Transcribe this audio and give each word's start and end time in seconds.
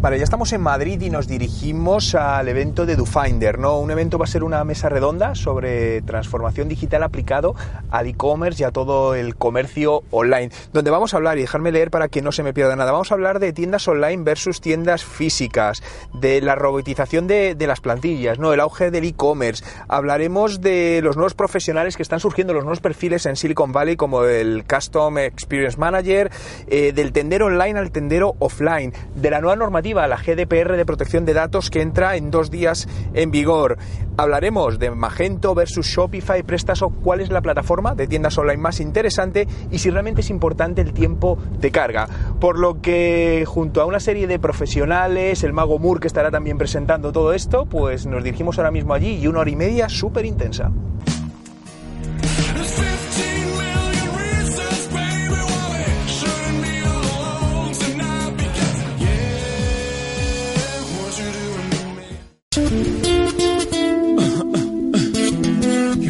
Vale, 0.00 0.16
ya 0.16 0.22
estamos 0.22 0.52
en 0.52 0.60
Madrid 0.60 1.00
y 1.00 1.10
nos 1.10 1.26
dirigimos 1.26 2.14
al 2.14 2.46
evento 2.46 2.86
de 2.86 2.94
DoFinder, 2.94 3.58
¿no? 3.58 3.80
Un 3.80 3.90
evento 3.90 4.16
va 4.16 4.26
a 4.26 4.28
ser 4.28 4.44
una 4.44 4.62
mesa 4.62 4.88
redonda 4.88 5.34
sobre 5.34 6.02
transformación 6.02 6.68
digital 6.68 7.02
aplicado 7.02 7.56
al 7.90 8.06
e-commerce 8.06 8.62
y 8.62 8.64
a 8.64 8.70
todo 8.70 9.16
el 9.16 9.34
comercio 9.34 10.04
online, 10.12 10.50
donde 10.72 10.92
vamos 10.92 11.14
a 11.14 11.16
hablar, 11.16 11.36
y 11.36 11.40
dejarme 11.40 11.72
leer 11.72 11.90
para 11.90 12.06
que 12.06 12.22
no 12.22 12.30
se 12.30 12.44
me 12.44 12.54
pierda 12.54 12.76
nada, 12.76 12.92
vamos 12.92 13.10
a 13.10 13.16
hablar 13.16 13.40
de 13.40 13.52
tiendas 13.52 13.88
online 13.88 14.22
versus 14.22 14.60
tiendas 14.60 15.02
físicas, 15.02 15.82
de 16.14 16.42
la 16.42 16.54
robotización 16.54 17.26
de, 17.26 17.56
las 17.58 17.80
plantillas, 17.80 18.38
¿no? 18.38 18.52
El 18.52 18.60
auge 18.60 18.92
del 18.92 19.02
e-commerce, 19.02 19.64
hablaremos 19.88 20.60
de 20.60 21.00
los 21.02 21.16
nuevos 21.16 21.34
profesionales 21.34 21.96
que 21.96 22.04
están 22.04 22.20
surgiendo, 22.20 22.54
los 22.54 22.62
nuevos 22.62 22.80
perfiles 22.80 23.26
en 23.26 23.34
Silicon 23.34 23.72
Valley 23.72 23.96
como 23.96 24.22
el 24.22 24.62
Custom 24.64 25.18
Experience 25.18 25.76
Manager, 25.76 26.30
eh, 26.68 26.92
del 26.92 27.10
tendero 27.10 27.46
online 27.46 27.80
al 27.80 27.90
tendero 27.90 28.36
offline, 28.38 28.92
de 29.16 29.30
la 29.32 29.40
nueva 29.40 29.56
normativa 29.56 29.87
la 29.94 30.18
GDPR 30.18 30.76
de 30.76 30.84
protección 30.84 31.24
de 31.24 31.32
datos 31.32 31.70
que 31.70 31.80
entra 31.80 32.16
en 32.16 32.30
dos 32.30 32.50
días 32.50 32.86
en 33.14 33.30
vigor. 33.30 33.78
Hablaremos 34.18 34.78
de 34.78 34.90
Magento 34.90 35.54
versus 35.54 35.86
Shopify, 35.86 36.42
Prestaso, 36.42 36.90
cuál 36.90 37.20
es 37.20 37.30
la 37.30 37.40
plataforma 37.40 37.94
de 37.94 38.06
tiendas 38.06 38.36
online 38.36 38.58
más 38.58 38.80
interesante 38.80 39.48
y 39.70 39.78
si 39.78 39.90
realmente 39.90 40.20
es 40.20 40.30
importante 40.30 40.82
el 40.82 40.92
tiempo 40.92 41.38
de 41.58 41.70
carga. 41.70 42.06
Por 42.38 42.58
lo 42.58 42.82
que 42.82 43.44
junto 43.46 43.80
a 43.80 43.86
una 43.86 44.00
serie 44.00 44.26
de 44.26 44.38
profesionales, 44.38 45.42
el 45.42 45.54
mago 45.54 45.78
Moore 45.78 46.00
que 46.00 46.06
estará 46.06 46.30
también 46.30 46.58
presentando 46.58 47.10
todo 47.10 47.32
esto, 47.32 47.64
pues 47.64 48.06
nos 48.06 48.22
dirigimos 48.22 48.58
ahora 48.58 48.70
mismo 48.70 48.92
allí 48.92 49.16
y 49.16 49.26
una 49.26 49.40
hora 49.40 49.50
y 49.50 49.56
media 49.56 49.88
súper 49.88 50.26
intensa. 50.26 50.70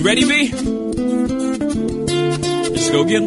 Ready, 0.09 0.25
B? 0.25 0.51
Let's 2.73 2.89
go 2.89 3.05
get. 3.05 3.23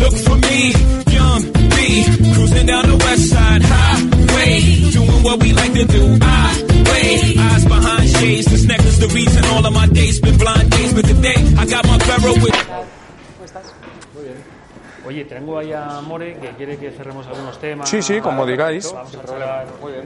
Look 0.00 0.14
for 0.26 0.36
me, 0.48 0.72
young 1.12 1.42
B, 1.74 2.04
cruising 2.32 2.66
down 2.66 2.88
the 2.88 2.96
west 3.04 3.28
side 3.28 3.62
highway, 3.62 4.90
doing 4.96 5.22
what 5.22 5.42
we 5.42 5.52
like 5.52 5.74
to 5.74 5.84
do. 5.84 6.18
I 6.22 6.64
wait, 6.88 7.36
eyes 7.36 7.64
behind 7.66 8.08
shades. 8.08 8.46
This 8.46 8.64
necklace, 8.64 8.98
the 8.98 9.08
reason 9.08 9.44
all 9.44 9.66
of 9.66 9.74
my 9.74 9.86
days 9.88 10.20
been 10.20 10.38
blind 10.38 10.70
days, 10.70 10.94
but 10.94 11.04
today 11.04 11.36
I 11.58 11.66
got 11.66 11.86
my 11.86 11.98
barrel 11.98 12.36
with. 12.40 12.56
Oye, 15.06 15.24
tengo 15.24 15.58
ahí 15.58 15.72
a 15.72 16.00
More 16.02 16.34
que 16.36 16.48
quiere 16.50 16.76
que 16.76 16.90
cerremos 16.90 17.26
algunos 17.26 17.58
temas. 17.58 17.88
Sí, 17.88 18.02
sí, 18.02 18.20
como 18.20 18.44
digáis. 18.44 18.92
Vamos 18.92 19.14
a 19.16 19.24
charlar. 19.26 19.66
Muy 19.80 19.92
bien. 19.92 20.04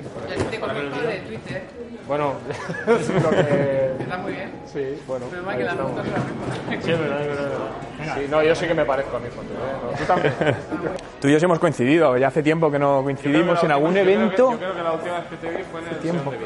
Te 0.50 0.60
conozco 0.60 1.00
de 1.00 1.16
Twitter. 1.18 1.62
Bueno, 2.06 2.34
lo 2.86 3.30
que. 3.30 3.92
Está 3.98 4.18
muy 4.18 4.32
bien. 4.32 4.52
Sí, 4.72 5.02
bueno. 5.08 5.26
Pero 5.30 5.44
que. 5.46 6.80
Sí, 6.82 6.90
es 6.92 6.98
verdad, 7.00 7.20
es 7.22 7.26
verdad. 7.28 8.14
Sí, 8.14 8.26
no, 8.30 8.42
yo 8.42 8.54
sí 8.54 8.66
que 8.66 8.74
me 8.74 8.84
parezco 8.84 9.16
a 9.16 9.20
mi 9.20 9.28
foto. 9.30 9.48
¿eh? 9.48 9.90
No, 9.90 9.98
tú 9.98 10.04
también. 10.04 10.34
Tú 11.20 11.28
y 11.28 11.32
yo 11.32 11.38
sí 11.38 11.44
hemos 11.46 11.58
coincidido, 11.58 12.16
ya 12.18 12.28
hace 12.28 12.42
tiempo 12.42 12.70
que 12.70 12.78
no 12.78 13.02
coincidimos 13.02 13.64
en 13.64 13.70
algún 13.70 13.94
Yo 13.94 14.02
creo 14.02 14.04
que- 14.06 14.12
evento. 14.12 14.52
Yo 14.52 14.58
creo 14.58 14.74
que 14.74 14.82
la 14.82 14.92
última 14.92 15.14
vez 15.20 15.24
que 15.30 15.36
te 15.38 15.50
vi 15.56 15.62
fue 15.72 15.80
en 15.80 15.88
el 15.88 15.96
tiempo. 15.96 16.30
De. 16.30 16.38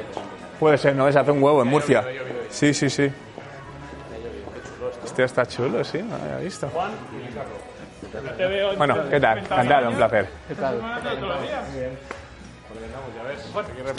Puede 0.61 0.79
ser, 0.79 0.95
¿no? 0.95 1.09
Es 1.09 1.17
hace 1.17 1.33
un 1.33 1.43
huevo 1.43 1.61
en 1.63 1.69
Murcia. 1.69 2.05
Sí, 2.49 2.73
sí, 2.73 2.89
sí. 2.89 3.11
Hostia, 5.19 5.25
está 5.25 5.47
chulo, 5.47 5.83
sí, 5.83 5.99
no 5.99 6.17
lo 6.17 6.23
había 6.23 6.39
visto. 6.39 6.71
Bueno, 8.77 8.95
¿qué 9.11 9.19
tal? 9.19 9.39
Encantado, 9.39 9.89
un 9.89 9.97
placer. 9.97 10.29
¿Qué 10.47 10.55
tal? 10.55 10.81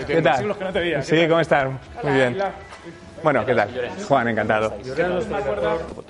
¿Qué 0.08 0.22
tal? 0.22 1.04
Sí, 1.04 1.28
¿cómo 1.28 1.42
estás? 1.42 1.70
Muy 2.04 2.14
bien. 2.14 2.38
Bueno, 3.22 3.46
¿qué 3.46 3.54
tal? 3.54 3.70
Juan, 4.08 4.30
encantado. 4.30 4.74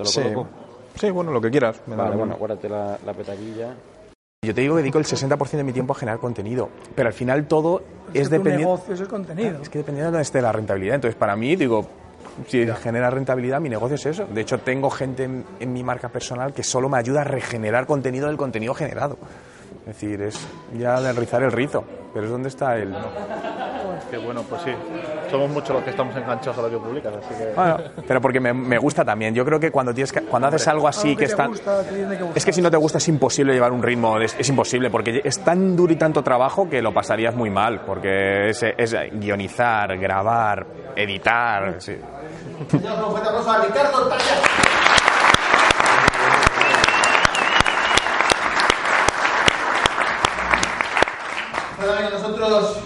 Sí. 0.04 0.22
Sí, 0.94 1.10
bueno, 1.10 1.32
lo 1.32 1.42
que 1.42 1.50
quieras. 1.50 1.82
Vale, 1.88 2.16
bueno, 2.16 2.36
guárdate 2.36 2.70
la, 2.70 3.00
la 3.04 3.14
petadilla. 3.14 3.74
Yo 4.46 4.54
te 4.54 4.62
digo 4.62 4.76
que 4.76 4.84
dedico 4.84 5.00
el 5.00 5.06
60% 5.06 5.50
de 5.50 5.64
mi 5.64 5.74
tiempo 5.74 5.94
a 5.94 5.96
generar 5.96 6.20
contenido, 6.20 6.70
pero 6.96 7.08
al 7.08 7.14
final 7.14 7.48
todo 7.48 7.82
es, 8.14 8.26
tu 8.26 8.36
dependiente. 8.36 8.60
negocio 8.60 8.94
es 8.94 9.02
el 9.02 9.08
contenido. 9.08 9.60
Es 9.62 9.70
que 9.70 9.80
dependiendo 9.80 10.12
de 10.12 10.12
dónde 10.12 10.22
esté 10.22 10.40
la 10.42 10.52
rentabilidad. 10.52 10.96
Entonces, 10.96 11.18
para 11.18 11.36
mí, 11.36 11.56
digo, 11.56 11.88
si 12.48 12.66
genera 12.82 13.10
rentabilidad, 13.10 13.60
mi 13.60 13.70
negocio 13.70 13.96
es 13.96 14.06
eso. 14.06 14.26
De 14.26 14.42
hecho, 14.42 14.60
tengo 14.60 14.90
gente 14.90 15.24
en, 15.24 15.46
en 15.60 15.74
mi 15.74 15.84
marca 15.84 16.10
personal 16.10 16.54
que 16.54 16.64
solo 16.64 16.90
me 16.90 16.98
ayuda 16.98 17.22
a 17.22 17.24
regenerar 17.24 17.86
contenido 17.86 18.28
del 18.28 18.38
contenido 18.38 18.74
generado. 18.74 19.18
Es 19.82 19.96
decir, 19.96 20.22
es 20.22 20.48
ya 20.78 21.02
de 21.02 21.14
rizar 21.14 21.42
el 21.44 21.52
rizo, 21.52 21.84
pero 22.14 22.26
es 22.26 22.32
donde 22.32 22.50
está 22.50 22.78
el... 22.78 22.94
Que 24.10 24.18
bueno, 24.18 24.42
pues 24.50 24.62
sí. 24.64 24.72
Somos 25.30 25.50
muchos 25.52 25.70
los 25.70 25.84
que 25.84 25.92
estamos 25.92 26.16
enganchados 26.16 26.58
a 26.58 26.62
lo 26.64 26.70
que 26.72 26.78
publicas, 26.78 27.14
así 27.16 27.36
que. 27.36 27.52
Bueno, 27.56 27.78
pero 28.08 28.20
porque 28.20 28.40
me, 28.40 28.54
me 28.54 28.78
gusta 28.80 29.06
también. 29.06 29.36
Yo 29.36 29.46
creo 29.46 29.60
que 29.60 29.70
cuando, 29.72 29.94
tienes 29.94 30.12
que- 30.12 30.22
cuando 30.22 30.48
haces 30.48 30.68
algo 30.68 30.88
así 30.88 31.16
que 31.16 31.26
es 31.26 31.36
tan... 31.36 31.52
Es 32.34 32.44
que 32.44 32.52
si 32.52 32.62
no 32.62 32.72
te 32.72 32.78
gusta 32.78 32.98
es 32.98 33.08
imposible 33.08 33.54
llevar 33.54 33.72
un 33.72 33.84
ritmo, 33.84 34.18
es, 34.20 34.36
es 34.40 34.50
imposible, 34.50 34.90
porque 34.90 35.22
es 35.24 35.44
tan 35.44 35.76
duro 35.76 35.94
y 35.94 35.96
tanto 35.96 36.24
trabajo 36.24 36.68
que 36.68 36.82
lo 36.82 36.92
pasarías 36.94 37.36
muy 37.36 37.52
mal, 37.52 37.82
porque 37.86 38.50
es, 38.50 38.64
es 38.64 38.96
guionizar, 39.14 39.96
grabar, 40.00 40.66
editar. 40.96 41.76
sí. 41.80 41.96
Señor, 42.70 43.04
un 43.04 43.12
fuerte 43.12 43.30
aplauso 43.30 43.52
a 43.52 43.58
Ricardo 43.64 44.08
Tallas. 44.10 44.42
Bueno, 51.78 51.94
amigos, 51.94 52.22
nosotros, 52.22 52.78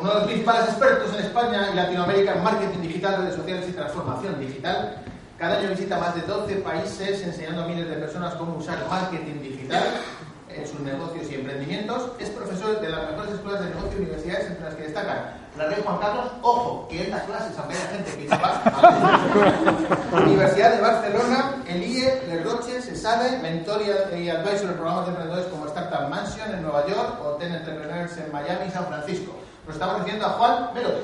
uno 0.00 0.08
de 0.08 0.14
los 0.14 0.24
principales 0.24 0.68
expertos 0.68 1.12
en 1.12 1.26
España 1.26 1.68
y 1.72 1.76
Latinoamérica 1.76 2.32
en 2.32 2.42
marketing 2.42 2.80
digital, 2.80 3.22
redes 3.22 3.36
sociales 3.36 3.66
y 3.68 3.72
transformación 3.72 4.40
digital, 4.40 5.02
cada 5.38 5.58
año 5.58 5.68
visita 5.68 5.98
más 5.98 6.14
de 6.14 6.22
12 6.22 6.56
países 6.56 7.22
enseñando 7.22 7.64
a 7.64 7.66
miles 7.66 7.88
de 7.88 7.96
personas 7.96 8.34
cómo 8.34 8.56
usar 8.56 8.78
marketing 8.88 9.40
digital 9.42 9.82
en 10.48 10.66
sus 10.66 10.80
negocios 10.80 11.30
y 11.30 11.34
emprendimientos. 11.34 12.12
Es 12.18 12.30
profesor 12.30 12.80
de 12.80 12.88
las 12.88 13.10
mejores 13.10 13.34
escuelas 13.34 13.62
de 13.62 13.68
negocio 13.74 13.92
y 13.92 14.02
universidades, 14.02 14.46
entre 14.46 14.64
las 14.64 14.74
que 14.74 14.82
destacan 14.84 15.18
la 15.58 15.66
Rey 15.66 15.82
Juan 15.84 15.98
Carlos, 15.98 16.32
ojo, 16.42 16.88
que 16.88 17.02
él 17.02 17.10
da 17.10 17.22
clases, 17.24 17.58
haya 17.58 17.86
gente 17.88 18.10
que 18.16 18.24
no 18.24 18.40
va. 18.40 20.22
Universidad 20.24 20.76
de 20.76 20.80
Barcelona, 20.80 21.56
el 21.68 21.82
IE, 21.82 22.22
Le 22.26 22.42
Roche, 22.42 22.80
SESADE, 22.80 23.38
Mentor 23.38 23.82
y 23.82 24.30
Advisor 24.30 24.70
en 24.70 24.74
programas 24.76 25.06
de 25.06 25.10
emprendedores 25.10 25.46
como 25.50 25.66
Startup 25.66 26.08
Mansion 26.08 26.54
en 26.54 26.62
Nueva 26.62 26.86
York 26.86 27.20
o 27.22 27.30
Ten 27.32 27.54
Entrepreneurs 27.54 28.16
en 28.16 28.32
Miami 28.32 28.66
y 28.68 28.70
San 28.70 28.86
Francisco. 28.86 29.32
Nos 29.66 29.76
estamos 29.76 29.98
refiriendo 29.98 30.26
a 30.26 30.30
Juan 30.30 30.74
Melote. 30.74 31.02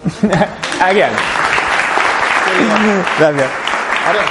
Aquí. 0.82 1.00
Gracias. 3.18 3.50
Ahora, 4.06 4.24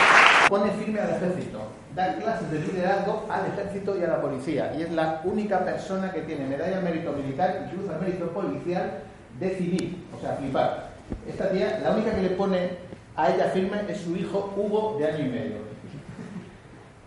pone 0.50 0.72
firme 0.72 1.00
al 1.00 1.09
ejército, 1.12 1.59
da 1.96 2.16
clases 2.16 2.52
de 2.52 2.59
liderazgo 2.59 3.25
al 3.30 3.46
ejército 3.47 3.97
y 3.97 4.03
a 4.03 4.07
la 4.07 4.22
policía. 4.22 4.74
Y 4.78 4.81
es 4.81 4.91
la 4.91 5.22
única 5.24 5.63
persona 5.63 6.12
que 6.12 6.22
tiene 6.22 6.46
medalla 6.46 6.78
al 6.78 6.84
mérito 6.84 7.12
militar 7.13 7.66
y 7.66 7.75
cruz 7.75 7.90
al 7.90 8.02
mérito 8.02 8.30
policial 8.31 9.03
de 9.40 9.56
civil. 9.56 10.06
O 10.18 10.22
sea, 10.22 10.34
flipar. 10.34 10.90
Esta 11.28 11.50
tía, 11.50 11.80
la 11.84 11.91
única 11.91 12.12
que 12.12 12.22
le 12.22 12.30
pone 12.31 12.78
a 13.16 13.30
ella 13.30 13.46
firme 13.53 13.81
es 13.88 14.01
su 14.01 14.16
hijo 14.16 14.53
Hugo, 14.56 14.97
de 15.00 15.07
año 15.07 15.25
y 15.25 15.30
medio. 15.30 15.69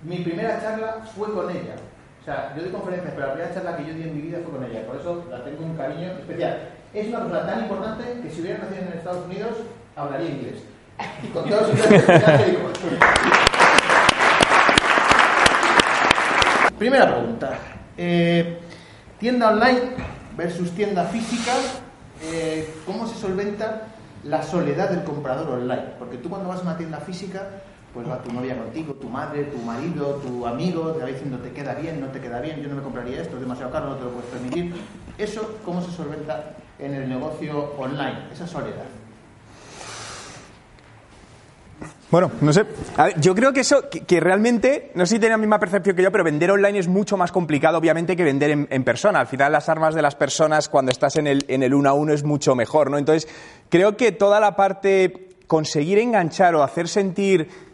Mi 0.02 0.18
primera 0.18 0.60
charla 0.60 1.04
fue 1.14 1.32
con 1.32 1.50
ella. 1.50 1.74
O 2.22 2.24
sea, 2.24 2.54
yo 2.56 2.62
doy 2.62 2.70
conferencias, 2.70 3.12
pero 3.14 3.26
la 3.26 3.32
primera 3.34 3.54
charla 3.54 3.76
que 3.76 3.84
yo 3.84 3.94
di 3.94 4.02
en 4.02 4.14
mi 4.14 4.22
vida 4.22 4.38
fue 4.44 4.52
con 4.56 4.64
ella. 4.64 4.86
Por 4.86 4.96
eso 4.96 5.26
la 5.28 5.42
tengo 5.44 5.64
un 5.64 5.76
cariño 5.76 6.12
especial. 6.12 6.68
Es 6.94 7.08
una 7.08 7.18
persona 7.20 7.46
tan 7.46 7.60
importante 7.62 8.04
que 8.22 8.30
si 8.30 8.40
hubiera 8.42 8.58
nacido 8.58 8.82
en 8.82 8.92
Estados 8.98 9.26
Unidos, 9.26 9.50
hablaría 9.96 10.30
inglés. 10.30 10.62
Con 11.34 11.48
todos 11.48 11.70
sus 11.70 11.88
médicos. 11.90 12.78
Primera 16.78 17.06
pregunta. 17.12 17.58
Eh, 17.96 18.58
tienda 19.18 19.50
online 19.50 19.80
versus 20.36 20.70
tienda 20.72 21.04
física. 21.04 21.52
eh, 22.24 22.72
¿Cómo 22.86 23.06
se 23.06 23.16
solventa 23.18 23.82
la 24.24 24.42
soledad 24.42 24.90
del 24.90 25.02
comprador 25.04 25.50
online? 25.58 25.94
Porque 25.98 26.18
tú 26.18 26.28
cuando 26.28 26.48
vas 26.48 26.60
a 26.60 26.62
una 26.62 26.76
tienda 26.76 26.98
física, 26.98 27.48
pues 27.92 28.08
va 28.08 28.22
tu 28.22 28.32
novia 28.32 28.56
contigo, 28.56 28.94
tu 28.94 29.08
madre, 29.08 29.44
tu 29.44 29.58
marido, 29.58 30.14
tu 30.16 30.46
amigo, 30.46 30.92
te 30.92 31.00
va 31.00 31.06
diciendo 31.06 31.38
te 31.38 31.52
queda 31.52 31.74
bien, 31.74 32.00
no 32.00 32.08
te 32.08 32.20
queda 32.20 32.40
bien, 32.40 32.60
yo 32.62 32.68
no 32.68 32.76
me 32.76 32.82
compraría 32.82 33.20
esto, 33.20 33.36
es 33.36 33.42
demasiado 33.42 33.70
caro, 33.70 33.86
no 33.86 33.96
te 33.96 34.04
lo 34.04 34.10
puedes 34.10 34.30
permitir. 34.30 34.74
Eso, 35.18 35.58
¿cómo 35.64 35.82
se 35.82 35.90
solventa 35.90 36.54
en 36.78 36.94
el 36.94 37.08
negocio 37.08 37.74
online? 37.78 38.28
Esa 38.32 38.46
soledad. 38.46 38.86
Bueno, 42.10 42.30
no 42.42 42.52
sé. 42.52 42.66
Yo 43.20 43.34
creo 43.34 43.54
que 43.54 43.60
eso, 43.60 43.88
que, 43.88 44.00
que 44.02 44.20
realmente, 44.20 44.92
no 44.94 45.06
sé 45.06 45.14
si 45.14 45.18
tiene 45.18 45.32
la 45.32 45.38
misma 45.38 45.58
percepción 45.58 45.96
que 45.96 46.02
yo, 46.02 46.12
pero 46.12 46.22
vender 46.22 46.50
online 46.50 46.78
es 46.78 46.86
mucho 46.86 47.16
más 47.16 47.32
complicado, 47.32 47.78
obviamente, 47.78 48.16
que 48.16 48.22
vender 48.22 48.50
en, 48.50 48.68
en 48.70 48.84
persona. 48.84 49.20
Al 49.20 49.26
final, 49.26 49.50
las 49.50 49.70
armas 49.70 49.94
de 49.94 50.02
las 50.02 50.14
personas 50.14 50.68
cuando 50.68 50.90
estás 50.90 51.16
en 51.16 51.26
el, 51.26 51.44
en 51.48 51.62
el 51.62 51.72
uno 51.72 51.88
a 51.88 51.94
uno 51.94 52.12
es 52.12 52.22
mucho 52.22 52.54
mejor, 52.54 52.90
¿no? 52.90 52.98
Entonces, 52.98 53.26
creo 53.70 53.96
que 53.96 54.12
toda 54.12 54.40
la 54.40 54.56
parte, 54.56 55.30
conseguir 55.46 55.98
enganchar 55.98 56.54
o 56.54 56.62
hacer 56.62 56.86
sentir 56.86 57.71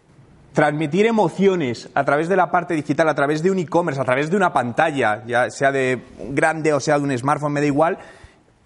transmitir 0.52 1.06
emociones 1.06 1.88
a 1.94 2.04
través 2.04 2.28
de 2.28 2.36
la 2.36 2.50
parte 2.50 2.74
digital, 2.74 3.08
a 3.08 3.14
través 3.14 3.42
de 3.42 3.50
un 3.50 3.58
e-commerce, 3.58 4.00
a 4.00 4.04
través 4.04 4.30
de 4.30 4.36
una 4.36 4.52
pantalla, 4.52 5.22
ya 5.26 5.50
sea 5.50 5.70
de 5.72 6.02
grande 6.30 6.72
o 6.72 6.80
sea 6.80 6.98
de 6.98 7.04
un 7.04 7.16
smartphone, 7.16 7.52
me 7.52 7.60
da 7.60 7.66
igual, 7.66 7.98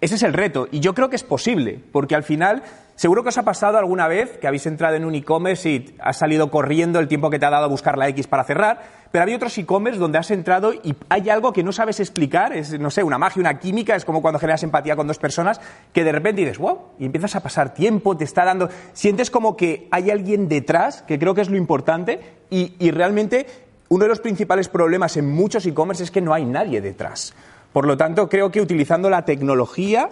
ese 0.03 0.15
es 0.15 0.23
el 0.23 0.33
reto. 0.33 0.67
Y 0.69 0.81
yo 0.81 0.93
creo 0.93 1.09
que 1.09 1.15
es 1.15 1.23
posible, 1.23 1.79
porque 1.93 2.13
al 2.13 2.23
final, 2.23 2.61
seguro 2.95 3.23
que 3.23 3.29
os 3.29 3.37
ha 3.37 3.43
pasado 3.43 3.77
alguna 3.77 4.09
vez 4.09 4.37
que 4.37 4.47
habéis 4.47 4.65
entrado 4.65 4.97
en 4.97 5.05
un 5.05 5.15
e-commerce 5.15 5.69
y 5.69 5.95
has 6.01 6.17
salido 6.17 6.51
corriendo 6.51 6.99
el 6.99 7.07
tiempo 7.07 7.29
que 7.29 7.39
te 7.39 7.45
ha 7.45 7.49
dado 7.49 7.63
a 7.63 7.69
buscar 7.69 7.97
la 7.97 8.09
X 8.09 8.27
para 8.27 8.43
cerrar, 8.43 8.81
pero 9.13 9.23
hay 9.23 9.33
otros 9.33 9.57
e-commerce 9.57 9.97
donde 9.97 10.17
has 10.17 10.29
entrado 10.29 10.73
y 10.73 10.93
hay 11.07 11.29
algo 11.29 11.53
que 11.53 11.63
no 11.63 11.71
sabes 11.71 12.01
explicar, 12.01 12.51
es, 12.51 12.77
no 12.77 12.91
sé, 12.91 13.01
una 13.01 13.17
magia, 13.17 13.39
una 13.39 13.59
química, 13.59 13.95
es 13.95 14.03
como 14.03 14.21
cuando 14.21 14.39
generas 14.39 14.63
empatía 14.63 14.97
con 14.97 15.07
dos 15.07 15.19
personas, 15.19 15.61
que 15.93 16.03
de 16.03 16.11
repente 16.11 16.41
dices, 16.41 16.57
wow, 16.57 16.79
y 16.99 17.05
empiezas 17.05 17.37
a 17.37 17.39
pasar 17.41 17.73
tiempo, 17.73 18.17
te 18.17 18.25
está 18.25 18.43
dando, 18.43 18.67
sientes 18.91 19.31
como 19.31 19.55
que 19.55 19.87
hay 19.89 20.11
alguien 20.11 20.49
detrás, 20.49 21.01
que 21.03 21.17
creo 21.17 21.33
que 21.33 21.41
es 21.41 21.49
lo 21.49 21.55
importante, 21.55 22.19
y, 22.49 22.75
y 22.77 22.91
realmente 22.91 23.47
uno 23.87 24.03
de 24.03 24.09
los 24.09 24.19
principales 24.19 24.67
problemas 24.67 25.15
en 25.15 25.31
muchos 25.31 25.65
e-commerce 25.65 26.03
es 26.03 26.11
que 26.11 26.19
no 26.19 26.33
hay 26.33 26.43
nadie 26.43 26.81
detrás. 26.81 27.33
Por 27.73 27.87
lo 27.87 27.97
tanto, 27.97 28.29
creo 28.29 28.51
que 28.51 28.61
utilizando 28.61 29.09
la 29.09 29.25
tecnología 29.25 30.11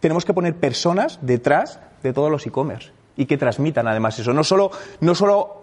tenemos 0.00 0.24
que 0.24 0.34
poner 0.34 0.54
personas 0.54 1.18
detrás 1.22 1.80
de 2.02 2.12
todos 2.12 2.30
los 2.30 2.46
e-commerce 2.46 2.92
y 3.16 3.26
que 3.26 3.38
transmitan 3.38 3.88
además 3.88 4.18
eso. 4.18 4.32
No 4.32 4.44
solo, 4.44 4.70
no 5.00 5.14
solo 5.14 5.62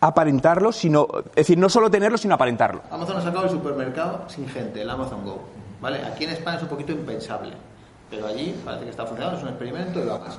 aparentarlo, 0.00 0.72
sino, 0.72 1.06
es 1.28 1.34
decir, 1.34 1.58
no 1.58 1.68
solo 1.68 1.90
tenerlo, 1.90 2.18
sino 2.18 2.34
aparentarlo. 2.34 2.82
Amazon 2.90 3.18
ha 3.18 3.22
sacado 3.22 3.44
el 3.44 3.50
supermercado 3.50 4.24
sin 4.28 4.48
gente, 4.48 4.82
el 4.82 4.90
Amazon 4.90 5.24
Go. 5.24 5.42
¿vale? 5.80 6.02
Aquí 6.02 6.24
en 6.24 6.30
España 6.30 6.56
es 6.56 6.62
un 6.62 6.68
poquito 6.70 6.92
impensable, 6.92 7.52
pero 8.10 8.26
allí 8.26 8.54
parece 8.64 8.84
que 8.84 8.90
está 8.90 9.04
funcionando, 9.04 9.36
es 9.36 9.42
un 9.42 9.50
experimento 9.50 10.00
y 10.00 10.04
lo 10.04 10.14
hagas. 10.14 10.38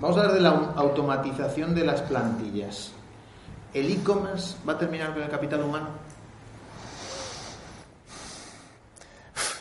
Vamos 0.00 0.16
a 0.16 0.20
hablar 0.20 0.34
de 0.34 0.40
la 0.40 0.50
automatización 0.74 1.74
de 1.74 1.84
las 1.84 2.02
plantillas. 2.02 2.90
¿El 3.72 3.90
e-commerce 3.92 4.56
va 4.68 4.72
a 4.72 4.78
terminar 4.78 5.12
con 5.12 5.22
el 5.22 5.28
capital 5.28 5.62
humano? 5.62 5.88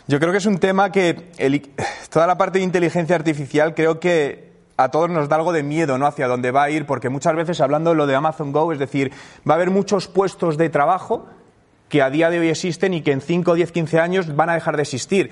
Yo 0.09 0.19
creo 0.19 0.31
que 0.31 0.39
es 0.39 0.47
un 0.47 0.57
tema 0.57 0.91
que 0.91 1.29
el- 1.37 1.61
toda 2.09 2.25
la 2.25 2.35
parte 2.35 2.57
de 2.57 2.63
inteligencia 2.63 3.15
artificial 3.15 3.75
creo 3.75 3.99
que 3.99 4.49
a 4.75 4.89
todos 4.89 5.07
nos 5.07 5.29
da 5.29 5.35
algo 5.35 5.53
de 5.53 5.61
miedo 5.61 5.99
¿no? 5.99 6.07
hacia 6.07 6.27
dónde 6.27 6.49
va 6.49 6.63
a 6.63 6.69
ir, 6.71 6.87
porque 6.87 7.09
muchas 7.09 7.35
veces 7.35 7.61
hablando 7.61 7.91
de 7.91 7.95
lo 7.95 8.07
de 8.07 8.15
Amazon 8.15 8.51
Go, 8.51 8.73
es 8.73 8.79
decir, 8.79 9.11
va 9.47 9.53
a 9.53 9.57
haber 9.57 9.69
muchos 9.69 10.07
puestos 10.07 10.57
de 10.57 10.69
trabajo 10.69 11.27
que 11.89 12.01
a 12.01 12.09
día 12.09 12.31
de 12.31 12.39
hoy 12.39 12.49
existen 12.49 12.95
y 12.95 13.03
que 13.03 13.11
en 13.11 13.21
5, 13.21 13.53
10, 13.53 13.71
15 13.71 13.99
años 13.99 14.35
van 14.35 14.49
a 14.49 14.55
dejar 14.55 14.77
de 14.77 14.81
existir. 14.81 15.29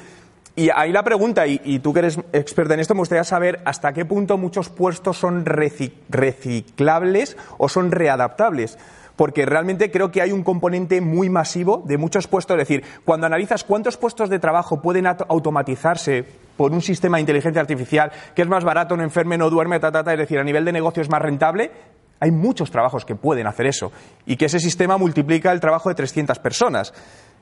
Y 0.55 0.69
ahí 0.69 0.91
la 0.91 1.01
pregunta, 1.01 1.47
y, 1.47 1.79
tú 1.79 1.91
que 1.91 1.99
eres 1.99 2.19
experta 2.31 2.75
en 2.75 2.79
esto, 2.79 2.93
me 2.93 2.99
gustaría 2.99 3.23
saber 3.23 3.61
hasta 3.65 3.93
qué 3.93 4.05
punto 4.05 4.37
muchos 4.37 4.69
puestos 4.69 5.17
son 5.17 5.43
reci- 5.43 5.93
reciclables 6.09 7.35
o 7.57 7.67
son 7.67 7.89
readaptables. 7.91 8.77
Porque 9.17 9.45
realmente 9.45 9.91
creo 9.91 10.11
que 10.11 10.21
hay 10.21 10.31
un 10.31 10.43
componente 10.43 11.01
muy 11.01 11.29
masivo 11.29 11.83
de 11.85 11.97
muchos 11.97 12.27
puestos. 12.27 12.55
Es 12.55 12.67
decir, 12.67 12.83
cuando 13.03 13.25
analizas 13.27 13.65
cuántos 13.65 13.97
puestos 13.97 14.29
de 14.29 14.39
trabajo 14.39 14.81
pueden 14.81 15.05
auto- 15.07 15.25
automatizarse 15.27 16.23
por 16.55 16.71
un 16.71 16.81
sistema 16.81 17.17
de 17.17 17.21
inteligencia 17.21 17.59
artificial 17.59 18.11
que 18.35 18.43
es 18.43 18.47
más 18.47 18.63
barato, 18.63 18.95
no 18.95 19.03
enferme, 19.03 19.37
no 19.37 19.49
duerme, 19.49 19.79
ta, 19.79 19.91
ta, 19.91 20.03
ta, 20.03 20.13
es 20.13 20.19
decir, 20.19 20.39
a 20.39 20.43
nivel 20.43 20.63
de 20.63 20.71
negocio 20.71 21.01
es 21.03 21.09
más 21.09 21.21
rentable, 21.21 21.71
hay 22.19 22.31
muchos 22.31 22.71
trabajos 22.71 23.05
que 23.05 23.15
pueden 23.15 23.45
hacer 23.47 23.65
eso. 23.67 23.91
Y 24.25 24.37
que 24.37 24.45
ese 24.45 24.59
sistema 24.59 24.97
multiplica 24.97 25.51
el 25.51 25.59
trabajo 25.59 25.89
de 25.89 25.95
300 25.95 26.39
personas. 26.39 26.93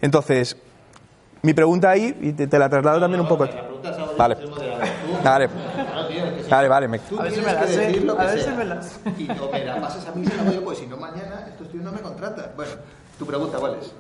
Entonces, 0.02 0.58
mi 1.42 1.54
pregunta 1.54 1.90
ahí, 1.92 2.18
y 2.22 2.34
te, 2.34 2.48
te 2.48 2.58
la 2.58 2.68
traslado 2.70 3.00
también 3.00 3.22
un 3.22 3.28
poco. 3.28 3.48
Vale. 4.18 4.38
Vale. 5.24 5.50
Vale, 6.50 6.68
vale. 6.68 6.88
me- 6.88 7.00
Tú 7.00 7.20
A 7.20 7.24
ver 7.24 7.32
si 7.32 7.38
tienes 7.40 7.54
me 7.54 7.60
la 7.60 7.66
que 7.68 7.74
sé, 7.74 7.80
decir 7.82 8.04
lo 8.04 8.16
que 8.16 8.22
a 8.22 8.26
ver 8.26 8.38
si 8.40 8.44
sea. 8.46 8.56
me 8.56 8.66
la 8.66 8.82
sé. 8.82 9.00
Y 9.18 9.24
no 9.28 9.50
me 9.52 9.66
la 9.66 9.82
pasas 9.82 10.08
a 10.08 10.12
mí, 10.14 10.26
se 10.26 10.36
la 10.38 10.44
doy 10.44 10.56
yo, 10.56 10.64
pues 10.64 10.78
si 10.80 10.88
no 10.88 10.98
mañana 10.98 11.46
estos 11.48 11.72
tíos 11.72 11.84
no 11.84 11.92
me 11.92 12.00
contratan. 12.00 12.46
Bueno, 12.56 12.72
tu 13.20 13.26
pregunta, 13.26 13.58
¿cuál 13.60 13.76
es? 13.82 13.94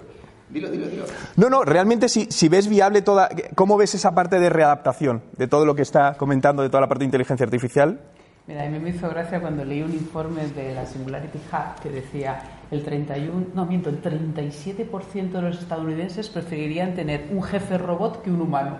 Dilo, 0.49 0.69
dilo, 0.69 0.87
dilo. 0.87 1.05
No, 1.37 1.49
no, 1.49 1.63
realmente 1.63 2.07
si, 2.07 2.25
si 2.31 2.49
ves 2.49 2.67
viable 2.67 3.01
toda... 3.01 3.29
¿Cómo 3.55 3.77
ves 3.77 3.95
esa 3.95 4.13
parte 4.13 4.39
de 4.39 4.49
readaptación 4.49 5.23
de 5.37 5.47
todo 5.47 5.65
lo 5.65 5.73
que 5.75 5.81
está 5.81 6.13
comentando, 6.13 6.61
de 6.61 6.69
toda 6.69 6.81
la 6.81 6.87
parte 6.87 6.99
de 6.99 7.05
inteligencia 7.05 7.43
artificial? 7.45 7.99
Mira, 8.47 8.63
a 8.63 8.69
mí 8.69 8.77
me 8.77 8.91
hizo 8.91 9.09
gracia 9.09 9.41
cuando 9.41 9.65
leí 9.65 9.81
un 9.81 9.91
informe 9.93 10.45
de 10.49 10.75
la 10.75 10.85
Singularity 10.85 11.39
Hub 11.51 11.81
que 11.81 11.89
decía 11.89 12.39
el 12.69 12.83
31, 12.83 13.47
no 13.55 13.65
miento, 13.65 13.89
el 13.89 13.99
37% 14.03 15.31
de 15.31 15.41
los 15.41 15.57
estadounidenses 15.57 16.29
preferirían 16.29 16.93
tener 16.93 17.25
un 17.31 17.41
jefe 17.41 17.79
robot 17.79 18.21
que 18.21 18.29
un 18.29 18.41
humano. 18.41 18.77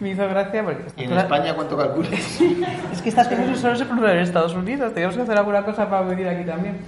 Me 0.00 0.10
hizo 0.10 0.28
gracia 0.28 0.64
porque 0.64 0.84
¿Y 0.96 1.04
en 1.04 1.12
España 1.12 1.54
cuánto 1.54 1.76
calculas? 1.76 2.12
es 2.92 3.02
que 3.02 3.08
estas 3.08 3.28
cosas 3.28 3.58
solo 3.58 3.76
se 3.76 3.84
producen 3.84 4.10
en 4.10 4.18
Estados 4.22 4.54
Unidos, 4.54 4.92
tenemos 4.94 5.16
que 5.16 5.22
hacer 5.22 5.38
alguna 5.38 5.64
cosa 5.64 5.88
para 5.88 6.02
venir 6.06 6.28
aquí 6.28 6.44
también. 6.44 6.78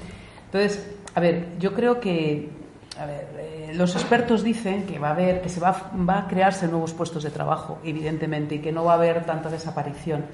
Entonces, 0.47 0.97
a 1.15 1.21
ver, 1.21 1.59
yo 1.59 1.75
creo 1.75 2.01
que 2.01 2.51
a 2.99 3.07
ver, 3.07 3.29
eh, 3.39 3.73
los 3.75 3.95
expertos 3.95 4.43
dicen 4.43 4.87
que 4.87 4.99
va 4.99 5.09
a 5.09 5.11
haber, 5.13 5.43
que 5.43 5.49
se 5.49 5.61
va, 5.61 5.91
va 6.09 6.21
a 6.21 6.27
crearse 6.27 6.67
nuevos 6.67 6.95
puestos 6.95 7.23
de 7.23 7.31
trabajo, 7.31 7.79
evidentemente, 7.85 8.57
y 8.57 8.59
que 8.61 8.73
no 8.73 8.85
va 8.85 8.93
a 8.93 8.97
haber 8.97 9.25
tanta 9.25 9.51
desaparición. 9.51 10.25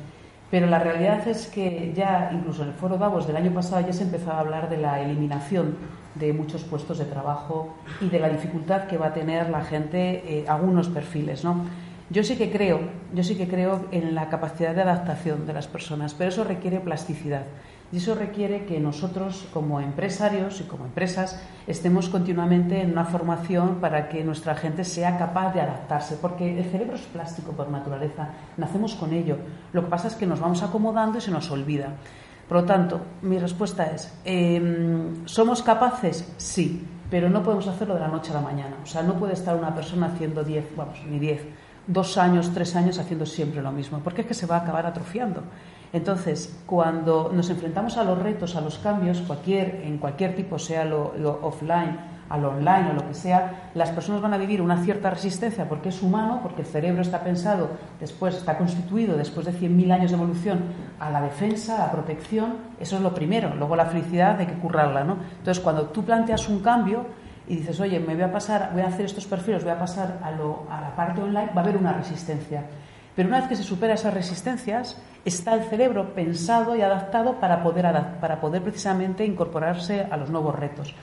Pero 0.51 0.67
la 0.67 0.79
realidad 0.79 1.27
es 1.27 1.47
que 1.47 1.93
ya, 1.97 2.31
incluso 2.33 2.63
en 2.63 2.69
el 2.69 2.75
foro 2.75 2.99
Davos 2.99 3.27
del 3.27 3.37
año 3.37 3.53
pasado, 3.53 3.85
ya 3.87 3.93
se 3.93 4.03
empezó 4.03 4.33
a 4.33 4.41
hablar 4.41 4.69
de 4.69 4.77
la 4.77 5.01
eliminación 5.01 5.77
de 6.15 6.33
muchos 6.33 6.63
puestos 6.65 6.99
de 6.99 7.07
trabajo 7.07 7.75
y 8.01 8.09
de 8.11 8.21
la 8.21 8.29
dificultad 8.29 8.87
que 8.87 8.99
va 8.99 9.07
a 9.07 9.15
tener 9.15 9.49
la 9.49 9.65
gente 9.65 10.23
eh, 10.27 10.45
algunos 10.47 10.89
perfiles, 10.89 11.43
¿no? 11.43 11.65
Yo 12.13 12.23
sí 12.23 12.37
que 12.37 12.51
creo, 12.51 12.79
yo 13.15 13.25
sí 13.25 13.37
que 13.37 13.49
creo 13.49 13.87
en 13.91 14.15
la 14.15 14.29
capacidad 14.29 14.75
de 14.75 14.83
adaptación 14.83 15.47
de 15.47 15.55
las 15.55 15.67
personas, 15.67 16.13
pero 16.13 16.29
eso 16.29 16.45
requiere 16.45 16.79
plasticidad. 16.79 17.45
Y 17.91 17.97
eso 17.97 18.15
requiere 18.15 18.67
que 18.67 18.79
nosotros, 18.81 19.49
como 19.55 19.81
empresarios 19.81 20.61
y 20.61 20.65
como 20.65 20.85
empresas, 20.85 21.43
estemos 21.67 22.11
continuamente 22.11 22.83
en 22.83 22.93
una 22.93 23.07
formación 23.07 23.77
para 23.77 24.11
que 24.11 24.25
nuestra 24.25 24.55
gente 24.55 24.85
sea 24.85 25.17
capaz 25.17 25.55
de 25.55 25.63
adaptarse, 25.63 26.19
porque 26.21 26.59
el 26.59 26.65
cerebro 26.67 26.97
es 26.97 27.03
plástico 27.03 27.53
por 27.53 27.71
naturaleza, 27.71 28.29
nacemos 28.59 28.95
con 28.95 29.15
ello. 29.15 29.39
Lo 29.73 29.83
que 29.83 29.89
pasa 29.89 30.09
es 30.09 30.15
que 30.15 30.27
nos 30.27 30.41
vamos 30.41 30.63
acomodando 30.63 31.17
y 31.17 31.23
se 31.23 31.31
nos 31.31 31.51
olvida. 31.51 31.95
Por 32.47 32.59
lo 32.59 32.65
tanto, 32.65 33.01
mi 33.23 33.39
respuesta 33.39 33.87
es, 33.87 34.13
em, 34.27 35.27
¿somos 35.27 35.63
capaces? 35.63 36.31
Sí, 36.37 36.87
pero 37.11 37.31
no 37.31 37.43
podemos 37.43 37.69
hacerlo 37.69 37.95
de 37.95 38.01
la 38.01 38.09
noche 38.09 38.33
a 38.33 38.35
la 38.35 38.43
mañana. 38.43 38.77
O 38.83 38.87
sea, 38.87 39.03
no 39.03 39.15
puede 39.15 39.33
estar 39.33 39.57
una 39.57 39.75
persona 39.75 40.09
haciendo 40.09 40.45
10, 40.45 40.77
vamos, 40.77 40.99
ni 41.09 41.19
10, 41.19 41.41
dos 41.87 42.19
años, 42.19 42.53
tres 42.55 42.77
años 42.77 42.99
haciendo 42.99 43.27
siempre 43.27 43.63
lo 43.63 43.73
mismo, 43.73 44.01
porque 44.03 44.23
es 44.23 44.27
que 44.27 44.35
se 44.35 44.47
va 44.47 44.57
a 44.57 44.61
acabar 44.61 44.87
atrofiando. 44.87 45.43
Entonces, 45.93 46.59
cuando 46.65 47.31
nos 47.35 47.51
enfrentamos 47.51 47.99
a 47.99 48.05
los 48.05 48.19
retos, 48.19 48.57
a 48.57 48.61
los 48.61 48.79
cambios, 48.79 49.21
cualquier, 49.21 49.83
en 49.85 49.99
cualquier 49.99 50.35
tipo, 50.35 50.59
sea 50.59 50.85
lo, 50.85 51.13
lo 51.19 51.41
offline, 51.43 51.99
a 52.33 52.39
lo 52.39 52.49
online 52.49 52.91
o 52.91 52.93
lo 52.95 53.07
que 53.07 53.13
sea, 53.13 53.71
las 53.75 53.91
personas 53.91 54.23
van 54.23 54.33
a 54.33 54.39
vivir 54.39 54.63
una 54.63 54.83
cierta 54.83 55.11
resistencia 55.11 55.69
porque 55.69 55.91
es 55.91 56.03
humano, 56.03 56.41
porque 56.43 56.63
el 56.63 56.67
cerebro 56.67 57.03
está 57.03 57.23
pensado, 57.23 57.69
después 58.01 58.35
está 58.35 58.57
constituido 58.57 59.19
después 59.19 59.45
de 59.45 59.53
100.000 59.53 59.93
años 59.93 60.11
de 60.11 60.17
evolución 60.17 60.61
a 60.99 61.11
la 61.11 61.21
defensa, 61.21 61.77
a 61.77 61.87
la 61.87 61.93
protección, 61.93 62.57
eso 62.81 62.97
es 62.97 63.03
lo 63.03 63.15
primero. 63.15 63.55
Luego 63.55 63.77
la 63.77 63.85
felicidad 63.85 64.41
hay 64.41 64.47
que 64.47 64.55
currarla, 64.55 65.05
¿no? 65.05 65.19
Entonces, 65.39 65.63
cuando 65.63 65.89
tú 65.89 66.07
planteas 66.07 66.49
un 66.49 66.61
cambio 66.61 67.05
y 67.49 67.57
dices, 67.57 67.79
oye, 67.81 67.99
me 68.01 68.15
voy 68.15 68.23
a 68.25 68.33
pasar, 68.33 68.71
voy 68.73 68.83
a 68.83 68.87
hacer 68.89 69.07
estos 69.07 69.27
perfiles, 69.27 69.63
voy 69.65 69.73
a 69.73 69.79
pasar 69.79 70.19
a, 70.23 70.31
lo, 70.31 70.65
a 70.71 70.81
la 70.81 70.95
parte 70.97 71.21
online, 71.23 71.51
va 71.57 71.61
a 71.61 71.65
haber 71.65 71.77
una 71.77 71.93
resistencia. 71.93 72.65
Pero 73.15 73.29
una 73.29 73.41
vez 73.41 73.49
que 73.49 73.57
se 73.57 73.63
supera 73.63 73.95
esas 73.95 74.15
resistencias, 74.15 74.97
está 75.25 75.55
el 75.55 75.65
cerebro 75.65 76.15
pensado 76.15 76.75
y 76.77 76.81
adaptado 76.83 77.35
para 77.41 77.63
poder, 77.63 77.87
para 78.21 78.41
poder 78.41 78.63
precisamente 78.63 79.25
incorporarse 79.27 80.07
a 80.11 80.17
los 80.17 80.31
nuevos 80.31 80.59
retos. 80.59 80.95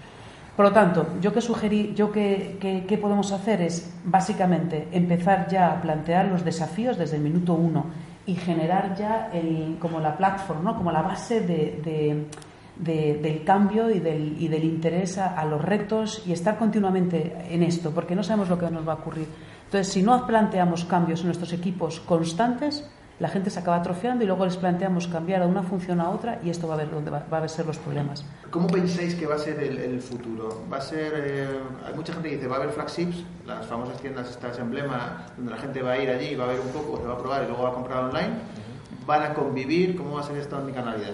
Por 0.56 0.66
lo 0.66 0.74
tanto, 0.74 1.08
yo 1.22 1.32
que 1.32 1.40
sugerí, 1.40 1.94
yo 1.96 2.12
que, 2.12 2.58
que- 2.60 2.98
podemos 2.98 3.32
hacer 3.32 3.62
es 3.62 3.94
básicamente 4.04 4.88
empezar 4.92 5.48
ya 5.48 5.72
a 5.72 5.82
plantear 5.82 6.26
los 6.26 6.44
desafíos 6.44 6.98
desde 6.98 7.16
el 7.18 7.22
minuto 7.22 7.54
uno 7.54 7.86
y 8.26 8.36
generar 8.36 8.96
ya 8.98 9.30
el, 9.32 9.78
como 9.80 10.00
la 10.02 10.18
plataforma, 10.18 10.72
¿no? 10.72 10.78
como 10.78 10.92
la 10.92 11.02
base 11.02 11.40
de- 11.42 11.80
de- 12.80 13.20
del 13.22 13.44
cambio 13.44 13.90
y 13.92 14.00
del, 14.00 14.36
y 14.42 14.48
del 14.48 14.64
interés 14.64 15.18
a, 15.18 15.38
a 15.40 15.46
los 15.46 15.62
retos 15.62 16.24
y 16.26 16.32
estar 16.32 16.58
continuamente 16.58 17.36
en 17.50 17.64
esto, 17.64 17.92
porque 17.92 18.16
no 18.16 18.24
sabemos 18.24 18.50
lo 18.50 18.58
que 18.58 18.70
nos 18.72 18.88
va 18.88 18.94
a 18.94 18.96
ocurrir. 18.96 19.28
Entonces, 19.66 19.92
si 19.94 20.02
no 20.02 20.26
planteamos 20.26 20.86
cambios 20.86 21.20
en 21.22 21.28
nuestros 21.28 21.54
equipos 21.54 22.00
constantes, 22.00 22.90
la 23.20 23.28
gente 23.28 23.50
se 23.50 23.60
acaba 23.60 23.76
atrofiando 23.76 24.24
y 24.24 24.28
luego 24.28 24.46
les 24.46 24.56
planteamos 24.56 25.08
cambiar 25.08 25.42
de 25.42 25.48
una 25.48 25.62
función 25.62 26.00
a 26.00 26.10
otra 26.10 26.40
y 26.42 26.50
esto 26.50 26.70
va 26.70 26.76
a 26.76 26.78
ver 26.78 26.90
dónde 26.90 27.12
va, 27.12 27.26
va 27.32 27.40
a 27.40 27.48
ser 27.50 27.66
los 27.66 27.78
problemas. 27.78 28.24
¿Cómo 28.50 28.68
pensáis 28.68 29.14
que 29.14 29.26
va 29.28 29.36
a 29.36 29.40
ser 29.40 29.60
el, 29.62 29.78
el 29.78 30.00
futuro? 30.00 30.64
¿Va 30.72 30.78
a 30.78 30.82
ser, 30.82 31.12
eh, 31.18 31.48
hay 31.86 31.94
mucha 31.94 32.14
gente 32.14 32.30
que 32.30 32.36
dice, 32.38 32.48
va 32.48 32.56
a 32.56 32.60
haber 32.60 32.72
flagships, 32.72 33.26
las 33.46 33.66
famosas 33.66 34.00
tiendas 34.00 34.30
estas 34.30 34.58
emblema, 34.60 35.26
donde 35.36 35.52
la 35.52 35.58
gente 35.58 35.82
va 35.82 35.92
a 35.92 35.98
ir 36.02 36.10
allí, 36.10 36.34
va 36.36 36.46
a 36.46 36.48
ver 36.48 36.62
un 36.62 36.70
poco, 36.70 36.98
se 37.02 37.08
va 37.08 37.14
a 37.16 37.18
probar 37.18 37.44
y 37.44 37.48
luego 37.48 37.64
va 37.64 37.70
a 37.70 37.74
comprar 37.74 38.04
online. 38.06 38.30
¿Van 39.06 39.22
a 39.24 39.34
convivir? 39.34 39.98
¿Cómo 39.98 40.14
va 40.16 40.22
a 40.22 40.24
ser 40.24 40.38
esta 40.38 40.58
omnicanalidad? 40.58 41.12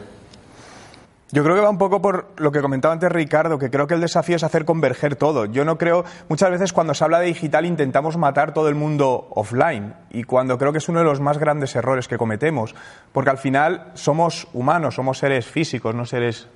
Yo 1.31 1.43
creo 1.43 1.55
que 1.55 1.61
va 1.61 1.69
un 1.71 1.79
poco 1.79 2.01
por 2.01 2.33
lo 2.37 2.51
que 2.51 2.61
comentaba 2.61 2.93
antes 2.93 3.11
Ricardo, 3.11 3.57
que 3.57 3.71
creo 3.71 3.87
que 3.87 3.95
el 3.95 4.01
desafío 4.01 4.35
es 4.35 4.43
hacer 4.43 4.63
converger 4.63 5.15
todo. 5.15 5.45
Yo 5.45 5.65
no 5.65 5.77
creo, 5.77 6.05
muchas 6.29 6.51
veces 6.51 6.71
cuando 6.71 6.93
se 6.93 7.03
habla 7.03 7.19
de 7.19 7.25
digital 7.25 7.65
intentamos 7.65 8.15
matar 8.15 8.53
todo 8.53 8.69
el 8.69 8.75
mundo 8.75 9.27
offline 9.31 9.95
y 10.11 10.23
cuando 10.23 10.59
creo 10.59 10.71
que 10.71 10.77
es 10.77 10.87
uno 10.87 10.99
de 10.99 11.05
los 11.05 11.21
más 11.21 11.39
grandes 11.39 11.75
errores 11.75 12.07
que 12.07 12.17
cometemos, 12.17 12.75
porque 13.11 13.31
al 13.31 13.39
final 13.39 13.91
somos 13.95 14.47
humanos, 14.53 14.95
somos 14.95 15.17
seres 15.17 15.47
físicos, 15.47 15.95
no 15.95 16.05
seres 16.05 16.47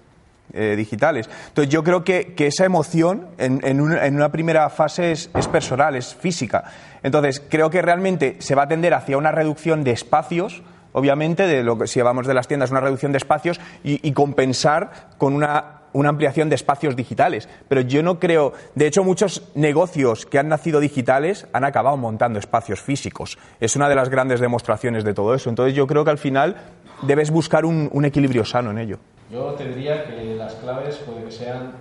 eh, 0.53 0.75
digitales. 0.75 1.29
Entonces 1.47 1.73
yo 1.73 1.83
creo 1.83 2.03
que, 2.03 2.35
que 2.35 2.47
esa 2.47 2.65
emoción 2.65 3.27
en, 3.39 3.61
en 3.63 3.81
una, 3.81 4.05
en 4.05 4.15
una 4.15 4.31
primera 4.31 4.69
fase 4.69 5.11
es, 5.11 5.31
es 5.35 5.47
personal, 5.47 5.95
es 5.95 6.13
física. 6.13 6.63
Entonces 7.01 7.41
creo 7.49 7.71
que 7.71 7.81
realmente 7.81 8.37
se 8.39 8.53
va 8.53 8.63
a 8.63 8.67
tender 8.67 8.93
hacia 8.93 9.17
una 9.17 9.31
reducción 9.31 9.83
de 9.83 9.91
espacios, 9.91 10.61
obviamente, 10.93 11.47
de 11.47 11.63
lo 11.63 11.77
que 11.77 11.87
si 11.87 11.99
hablamos 11.99 12.27
de 12.27 12.33
las 12.33 12.47
tiendas, 12.47 12.71
una 12.71 12.79
reducción 12.79 13.11
de 13.11 13.17
espacios 13.17 13.59
y, 13.83 14.11
compensar 14.11 15.09
con 15.17 15.33
una 15.33 16.09
ampliación 16.09 16.49
de 16.49 16.55
espacios 16.55 16.95
digitales. 16.95 17.47
Pero 17.67 17.81
yo 17.81 18.03
no 18.03 18.19
creo, 18.19 18.53
de 18.75 18.87
hecho 18.87 19.03
muchos 19.03 19.43
negocios 19.55 20.25
que 20.25 20.39
han 20.39 20.49
nacido 20.49 20.79
digitales 20.79 21.47
han 21.53 21.63
acabado 21.63 21.97
montando 21.97 22.39
espacios 22.39 22.81
físicos. 22.81 23.37
Es 23.59 23.75
una 23.75 23.87
de 23.87 23.95
las 23.95 24.09
grandes 24.09 24.39
demostraciones 24.39 25.03
de 25.03 25.13
todo 25.13 25.33
eso. 25.33 25.49
Entonces 25.49 25.75
yo 25.75 25.87
creo 25.87 26.03
que 26.03 26.11
al 26.11 26.17
final 26.17 26.57
debes 27.01 27.31
buscar 27.31 27.65
un, 27.65 27.89
un 27.93 28.05
equilibrio 28.05 28.43
sano 28.43 28.71
en 28.71 28.79
ello. 28.79 28.99
Yo 29.31 29.53
te 29.53 29.67
diría 29.67 30.05
que 30.05 30.35
las 30.35 30.55
claves 30.55 30.97
puede 30.97 31.23
que 31.23 31.31
sean 31.31 31.73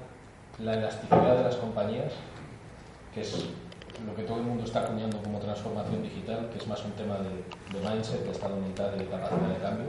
la 0.59 0.75
elasticidad 0.75 1.37
de 1.37 1.45
las 1.45 1.57
compañías, 1.57 2.13
que 3.15 3.23
es 3.23 3.49
lo 4.07 4.15
que 4.15 4.23
todo 4.23 4.39
el 4.39 4.45
mundo 4.45 4.65
está 4.65 4.81
acuñando 4.81 5.23
como 5.23 5.39
transformación 5.39 6.03
digital, 6.03 6.49
que 6.53 6.59
es 6.59 6.67
más 6.67 6.85
un 6.85 6.93
tema 6.93 7.17
de, 7.19 7.79
mindset, 7.81 8.25
de 8.25 8.31
estado 8.31 8.57
mental 8.57 8.93
y 8.97 8.99
de 9.01 9.07
capacidad 9.07 9.49
de 9.49 9.59
cambio. 9.59 9.87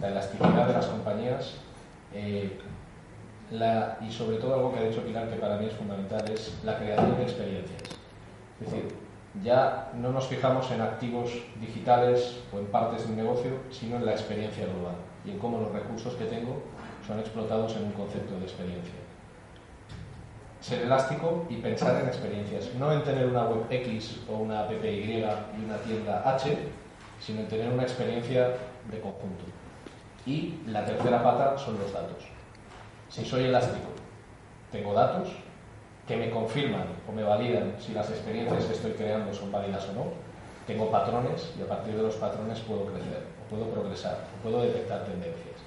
La 0.00 0.08
elasticidad 0.08 0.66
de 0.66 0.72
las 0.72 0.86
compañías 0.86 1.54
eh, 2.12 2.58
y 4.00 4.10
sobre 4.10 4.38
todo 4.38 4.54
algo 4.54 4.72
que 4.72 4.80
ha 4.80 4.82
dicho 4.84 5.02
Pilar 5.02 5.28
que 5.28 5.36
para 5.36 5.56
mí 5.56 5.66
es 5.66 5.74
fundamental 5.74 6.28
es 6.30 6.58
la 6.64 6.76
creación 6.76 7.16
de 7.16 7.22
experiencias. 7.22 7.82
Es 8.60 8.70
decir, 8.70 8.88
ya 9.42 9.90
no 9.94 10.12
nos 10.12 10.26
fijamos 10.26 10.70
en 10.70 10.80
activos 10.80 11.30
digitales 11.60 12.40
o 12.52 12.58
en 12.58 12.66
partes 12.66 13.04
de 13.04 13.12
un 13.12 13.16
negocio, 13.16 13.50
sino 13.70 13.96
en 13.96 14.06
la 14.06 14.12
experiencia 14.12 14.64
global 14.66 14.96
y 15.24 15.30
en 15.30 15.38
cómo 15.38 15.58
los 15.58 15.72
recursos 15.72 16.14
que 16.14 16.24
tengo 16.24 16.62
son 17.06 17.18
explotados 17.18 17.76
en 17.76 17.84
un 17.84 17.92
concepto 17.92 18.38
de 18.38 18.44
experiencia. 18.44 19.03
Ser 20.64 20.80
elástico 20.80 21.44
y 21.50 21.56
pensar 21.56 22.00
en 22.00 22.08
experiencias, 22.08 22.72
no 22.78 22.90
en 22.90 23.02
tener 23.02 23.26
una 23.26 23.44
web 23.44 23.66
X 23.68 24.22
o 24.30 24.36
una 24.36 24.60
app 24.60 24.70
Y 24.72 24.86
y 24.86 25.22
una 25.62 25.76
tienda 25.84 26.22
H, 26.24 26.56
sino 27.20 27.40
en 27.40 27.48
tener 27.48 27.70
una 27.70 27.82
experiencia 27.82 28.56
de 28.90 28.98
conjunto. 28.98 29.44
Y 30.24 30.54
la 30.66 30.86
tercera 30.86 31.22
pata 31.22 31.58
son 31.58 31.78
los 31.78 31.92
datos. 31.92 32.24
Si 33.10 33.26
soy 33.26 33.44
elástico, 33.44 33.88
tengo 34.72 34.94
datos 34.94 35.28
que 36.08 36.16
me 36.16 36.30
confirman 36.30 36.86
o 37.06 37.12
me 37.12 37.24
validan 37.24 37.74
si 37.78 37.92
las 37.92 38.08
experiencias 38.08 38.64
que 38.64 38.72
estoy 38.72 38.92
creando 38.92 39.34
son 39.34 39.52
válidas 39.52 39.86
o 39.90 39.92
no. 39.92 40.04
Tengo 40.66 40.90
patrones 40.90 41.52
y 41.58 41.62
a 41.62 41.68
partir 41.68 41.94
de 41.94 42.04
los 42.04 42.14
patrones 42.14 42.58
puedo 42.60 42.86
crecer, 42.86 43.20
o 43.44 43.50
puedo 43.50 43.68
progresar, 43.68 44.16
o 44.38 44.42
puedo 44.42 44.62
detectar 44.62 45.04
tendencias. 45.04 45.60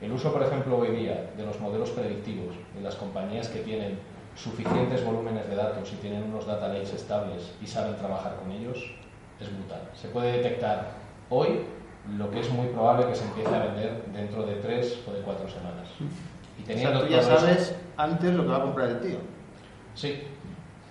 El 0.00 0.10
uso, 0.10 0.32
por 0.32 0.42
ejemplo, 0.42 0.76
hoy 0.76 0.88
día 0.88 1.30
de 1.36 1.46
los 1.46 1.60
modelos 1.60 1.90
predictivos 1.90 2.56
en 2.76 2.82
las 2.82 2.96
compañías 2.96 3.46
que 3.46 3.60
tienen 3.60 3.98
suficientes 4.36 5.04
volúmenes 5.04 5.48
de 5.48 5.56
datos 5.56 5.92
y 5.92 5.96
tienen 5.96 6.24
unos 6.24 6.46
data 6.46 6.68
lakes 6.68 6.94
estables 6.94 7.52
y 7.60 7.66
saben 7.66 7.96
trabajar 7.96 8.36
con 8.36 8.50
ellos 8.52 8.78
es 9.40 9.54
brutal. 9.54 9.82
Se 9.94 10.08
puede 10.08 10.32
detectar 10.32 10.92
hoy 11.28 11.60
lo 12.16 12.30
que 12.30 12.40
es 12.40 12.50
muy 12.50 12.68
probable 12.68 13.06
que 13.06 13.14
se 13.14 13.24
empiece 13.24 13.54
a 13.54 13.58
vender 13.66 14.04
dentro 14.12 14.44
de 14.46 14.54
tres 14.56 14.98
o 15.06 15.12
de 15.12 15.20
cuatro 15.20 15.48
semanas. 15.48 15.88
Y 16.58 16.62
O 16.62 16.66
sea, 16.66 16.74
teniendo 16.74 17.00
tú 17.02 17.06
ya 17.08 17.20
todo 17.20 17.30
eso- 17.32 17.40
sabes 17.40 17.74
antes 17.96 18.34
lo 18.34 18.42
que 18.44 18.48
va 18.50 18.56
a 18.56 18.62
comprar 18.62 18.88
el 18.88 19.00
tío. 19.00 19.18
Sí, 19.94 20.22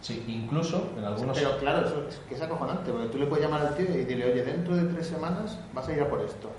sí, 0.01 0.23
incluso 0.27 0.89
en 0.97 1.03
algunos... 1.05 1.37
Pero 1.37 1.57
claro, 1.57 1.87
eso 1.87 2.05
es 2.07 2.15
que 2.27 2.35
es 2.35 2.41
acojonante, 2.41 2.91
porque 2.91 3.07
tú 3.07 3.17
le 3.17 3.25
puedes 3.25 3.45
llamar 3.45 3.65
al 3.65 3.75
tío 3.75 3.85
y 3.85 3.97
decirle, 3.99 4.31
oye, 4.31 4.43
dentro 4.43 4.75
de 4.75 4.83
tres 4.93 5.07
semanas 5.07 5.57
vas 5.73 5.87
a 5.87 5.93
ir 5.93 6.01
a 6.01 6.09
por 6.09 6.21
esto. 6.21 6.51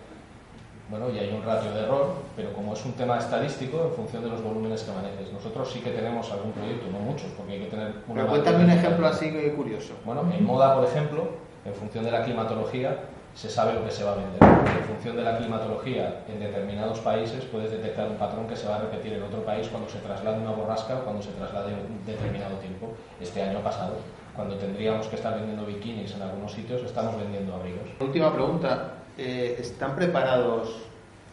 Bueno, 0.90 1.08
y 1.08 1.20
hay 1.20 1.30
un 1.32 1.44
ratio 1.44 1.70
de 1.72 1.82
error, 1.82 2.14
pero 2.34 2.52
como 2.52 2.72
es 2.72 2.84
un 2.84 2.94
tema 2.94 3.16
estadístico, 3.16 3.84
en 3.84 3.92
función 3.92 4.24
de 4.24 4.30
los 4.30 4.42
volúmenes 4.42 4.82
que 4.82 4.90
manejes. 4.90 5.32
Nosotros 5.32 5.70
sí 5.70 5.78
que 5.78 5.90
tenemos 5.90 6.32
algún 6.32 6.50
proyecto, 6.50 6.90
no 6.90 6.98
muchos, 6.98 7.30
porque 7.36 7.52
hay 7.52 7.60
que 7.60 7.66
tener 7.66 7.94
una... 8.08 8.22
Pero 8.22 8.26
cuéntame 8.26 8.64
un 8.64 8.70
ejemplo 8.70 9.06
así 9.06 9.30
que 9.30 9.52
curioso. 9.52 9.94
Bueno, 10.04 10.24
en 10.36 10.44
moda, 10.44 10.74
por 10.74 10.84
ejemplo, 10.84 11.28
en 11.64 11.74
función 11.74 12.04
de 12.04 12.10
la 12.10 12.24
climatología, 12.24 13.04
se 13.36 13.48
sabe 13.48 13.74
lo 13.74 13.84
que 13.84 13.92
se 13.92 14.02
va 14.02 14.12
a 14.12 14.14
vender. 14.16 14.42
En 14.42 14.84
función 14.84 15.14
de 15.14 15.22
la 15.22 15.38
climatología, 15.38 16.24
en 16.26 16.40
determinados 16.40 16.98
países 16.98 17.44
puedes 17.44 17.70
detectar 17.70 18.08
un 18.08 18.16
patrón 18.16 18.48
que 18.48 18.56
se 18.56 18.66
va 18.66 18.76
a 18.76 18.80
repetir 18.80 19.12
en 19.12 19.22
otro 19.22 19.44
país 19.44 19.68
cuando 19.68 19.88
se 19.88 19.98
traslade 19.98 20.40
una 20.40 20.50
borrasca 20.50 20.96
o 20.96 21.04
cuando 21.04 21.22
se 21.22 21.30
traslade 21.30 21.72
un 21.72 22.04
determinado 22.04 22.56
tiempo. 22.56 22.88
Este 23.20 23.40
año 23.40 23.60
pasado, 23.60 23.92
cuando 24.34 24.56
tendríamos 24.56 25.06
que 25.06 25.14
estar 25.14 25.36
vendiendo 25.36 25.64
bikinis 25.64 26.16
en 26.16 26.22
algunos 26.22 26.50
sitios, 26.50 26.82
estamos 26.82 27.16
vendiendo 27.16 27.54
abrigos. 27.54 27.88
Última 28.00 28.32
pregunta. 28.34 28.99
Eh, 29.22 29.58
¿Están 29.60 29.96
preparados 29.96 30.80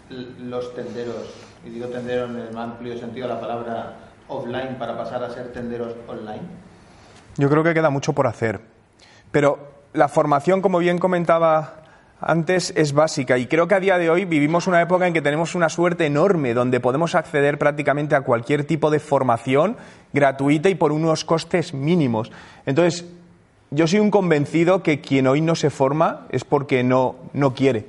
los 0.10 0.76
tenderos, 0.76 1.34
y 1.66 1.70
digo 1.70 1.88
tenderos 1.88 2.30
en 2.32 2.36
el 2.36 2.54
más 2.54 2.72
amplio 2.72 2.98
sentido 2.98 3.30
de 3.30 3.34
la 3.34 3.40
palabra 3.40 3.94
offline, 4.28 4.76
para 4.78 4.98
pasar 4.98 5.24
a 5.24 5.30
ser 5.30 5.54
tenderos 5.54 5.96
online? 6.06 6.42
Yo 7.38 7.50
creo 7.50 7.64
que 7.64 7.74
queda 7.74 7.90
mucho 7.90 8.12
por 8.12 8.28
hacer. 8.28 8.60
Pero 9.32 9.86
la 9.94 10.10
formación, 10.10 10.62
como 10.62 10.80
bien 10.80 10.98
comentaba 11.00 11.76
antes, 12.20 12.74
es 12.76 12.92
básica. 12.92 13.38
Y 13.38 13.48
creo 13.48 13.70
que 13.70 13.76
a 13.76 13.80
día 13.80 13.98
de 13.98 14.10
hoy 14.10 14.26
vivimos 14.26 14.68
una 14.68 14.82
época 14.82 15.08
en 15.08 15.14
que 15.14 15.22
tenemos 15.22 15.56
una 15.56 15.70
suerte 15.70 16.06
enorme, 16.06 16.54
donde 16.54 16.82
podemos 16.82 17.16
acceder 17.16 17.58
prácticamente 17.58 18.16
a 18.16 18.22
cualquier 18.22 18.66
tipo 18.66 18.92
de 18.92 19.00
formación 19.00 19.78
gratuita 20.12 20.68
y 20.68 20.76
por 20.76 20.92
unos 20.92 21.24
costes 21.24 21.74
mínimos. 21.74 22.34
Entonces, 22.66 23.06
yo 23.72 23.88
soy 23.88 24.00
un 24.00 24.12
convencido 24.12 24.84
que 24.84 25.02
quien 25.02 25.28
hoy 25.28 25.42
no 25.42 25.56
se 25.56 25.70
forma 25.70 26.28
es 26.30 26.44
porque 26.44 26.84
no, 26.84 27.16
no 27.34 27.54
quiere. 27.54 27.86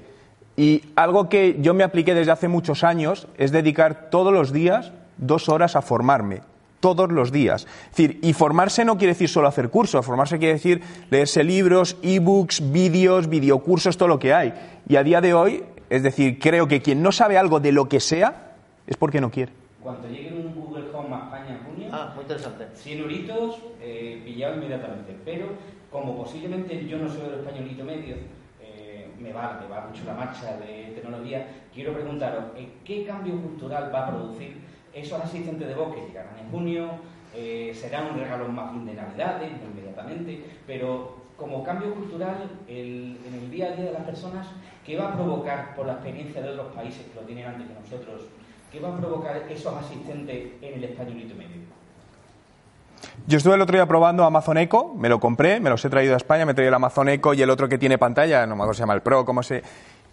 Y 0.56 0.82
algo 0.97 1.28
que 1.28 1.56
yo 1.61 1.73
me 1.73 1.85
apliqué 1.85 2.14
desde 2.14 2.32
hace 2.32 2.49
muchos 2.49 2.82
años 2.82 3.28
es 3.38 3.52
dedicar 3.52 4.11
todos 4.11 4.32
los 4.32 4.52
días 4.52 4.92
dos 5.16 5.49
horas 5.49 5.76
a 5.76 5.82
formarme. 5.82 6.40
Todos 6.80 7.11
los 7.11 7.32
días. 7.32 7.66
Es 7.90 7.97
decir, 7.97 8.18
y 8.23 8.32
formarse 8.32 8.85
no 8.85 8.99
quiere 8.99 9.12
decir 9.12 9.28
solo 9.28 9.49
hacer 9.49 9.68
cursos, 9.68 10.04
formarse 10.06 10.38
quiere 10.38 10.54
decir 10.54 10.80
leerse 11.11 11.42
libros, 11.42 11.97
ebooks, 12.02 12.73
vídeos, 12.73 13.28
videocursos, 13.28 13.97
todo 13.97 14.08
lo 14.08 14.18
que 14.18 14.32
hay. 14.32 14.54
Y 14.88 14.97
a 14.97 15.02
día 15.02 15.20
de 15.20 15.35
hoy, 15.35 15.64
es 15.90 16.02
decir, 16.02 16.38
creo 16.38 16.68
que 16.68 16.82
quien 16.82 17.02
no 17.02 17.12
sabe 17.12 17.37
algo 17.37 17.58
de 17.61 17.73
lo 17.73 17.88
que 17.88 18.00
sea 18.00 18.54
es 18.87 18.97
porque 18.97 19.20
no 19.20 19.30
quiere. 19.30 19.52
Cuando 19.82 20.08
llegue 20.08 20.35
un 20.35 20.54
Google 20.54 20.87
Home 20.92 21.14
a 21.14 21.25
España 21.25 21.50
en 21.50 21.64
junio, 21.64 21.88
Ah, 21.92 22.12
muy 22.14 22.17
interesante. 22.28 22.66
100 22.75 22.99
euritos 23.00 23.58
eh, 23.80 24.20
pillado 24.25 24.56
inmediatamente. 24.56 25.16
Pero 25.25 25.47
como 25.90 26.16
posiblemente 26.16 26.87
yo 26.87 26.99
no 26.99 27.08
soy 27.08 27.23
el 27.26 27.40
españolito 27.40 27.85
medio, 27.85 28.16
eh, 28.61 29.08
me, 29.18 29.32
va, 29.32 29.58
me 29.61 29.68
va 29.68 29.87
mucho 29.87 30.04
la 30.04 30.14
marcha 30.14 30.56
de 30.58 30.92
tecnología, 30.94 31.49
quiero 31.73 31.94
preguntaros, 31.94 32.44
¿eh, 32.56 32.68
¿qué 32.85 33.04
cambio 33.04 33.40
cultural 33.40 33.90
va 33.94 34.06
a 34.06 34.11
producir 34.11 34.58
esos 34.92 35.20
asistentes 35.20 35.66
de 35.66 35.75
voz 35.75 35.94
que 35.94 36.06
llegarán 36.06 36.38
en 36.38 36.50
junio? 36.50 36.90
Eh, 37.35 37.73
serán 37.75 38.12
un 38.12 38.20
regalo 38.20 38.49
más 38.49 38.73
de 38.85 38.94
Navidades, 38.94 39.50
inmediatamente, 39.62 40.44
pero 40.66 41.16
como 41.37 41.62
cambio 41.62 41.94
cultural 41.94 42.50
en 42.66 43.16
el 43.32 43.50
día 43.50 43.68
a 43.68 43.76
día 43.76 43.85
de 43.87 43.92
las 43.92 44.02
personas, 44.02 44.49
¿qué 44.85 44.97
va 44.97 45.11
a 45.11 45.14
provocar 45.14 45.76
por 45.76 45.87
la 45.87 45.92
experiencia 45.92 46.42
de 46.42 46.49
otros 46.49 46.75
países 46.75 47.06
que 47.06 47.20
lo 47.20 47.26
tienen 47.26 47.47
antes 47.47 47.68
que 47.68 47.75
nosotros? 47.75 48.23
¿Qué 48.73 48.80
va 48.80 48.94
a 48.94 48.99
provocar 48.99 49.37
esos 49.49 49.73
asistentes 49.73 50.52
en 50.61 50.75
el 50.75 50.85
españolito 50.85 51.35
medio? 51.37 51.77
Yo 53.26 53.37
estuve 53.37 53.54
el 53.54 53.60
otro 53.60 53.76
día 53.76 53.87
probando 53.87 54.25
Amazon 54.25 54.58
Echo, 54.58 54.94
me 54.94 55.08
lo 55.08 55.20
compré, 55.20 55.60
me 55.60 55.68
los 55.68 55.84
he 55.84 55.90
traído 55.90 56.14
a 56.14 56.16
España, 56.16 56.46
me 56.46 56.52
he 56.52 56.54
traído 56.54 56.68
el 56.68 56.75
Amazon 56.75 57.08
Echo 57.08 57.34
y 57.34 57.42
el 57.42 57.50
otro 57.50 57.68
que 57.68 57.76
tiene 57.76 57.98
pantalla, 57.98 58.46
no 58.46 58.56
me 58.56 58.62
acuerdo 58.62 58.75
se 58.75 58.80
llama 58.80 58.94
el 58.94 59.02
Pro, 59.02 59.25
cómo 59.25 59.42
se... 59.42 59.62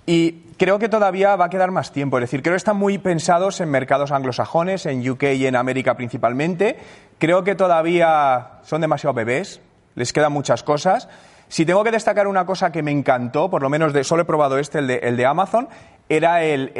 Y 0.06 0.44
creo 0.58 0.78
que 0.78 0.90
todavía 0.90 1.36
va 1.36 1.46
a 1.46 1.50
quedar 1.50 1.72
más 1.72 1.92
tiempo, 1.92 2.18
es 2.18 2.24
decir, 2.24 2.44
creo 2.44 2.54
que 2.54 2.58
están 2.58 2.78
muy 2.78 2.98
pensados 2.98 3.60
en 3.62 3.70
mercados 3.70 4.12
anglosajones, 4.12 4.86
en 4.86 5.10
UK 5.10 5.24
y 5.36 5.48
en 5.48 5.56
América 5.56 5.96
principalmente. 5.96 6.78
Creo 7.18 7.44
que 7.44 7.56
todavía 7.56 8.60
son 8.64 8.82
demasiado 8.82 9.14
bebés, 9.14 9.62
les 9.96 10.14
quedan 10.14 10.34
muchas 10.34 10.62
cosas. 10.62 11.08
Si 11.48 11.66
tengo 11.66 11.84
que 11.84 11.92
destacar 11.92 12.28
una 12.28 12.46
cosa 12.46 12.72
que 12.72 12.84
me 12.84 12.92
encantó, 12.92 13.50
por 13.50 13.62
lo 13.62 13.70
menos 13.70 13.94
de, 13.94 14.04
solo 14.04 14.24
he 14.24 14.26
probado 14.26 14.58
este, 14.58 14.80
el 14.80 14.88
de, 14.88 14.96
el 14.98 15.18
de 15.18 15.26
Amazon, 15.26 15.70
era 16.08 16.44
el, 16.44 16.72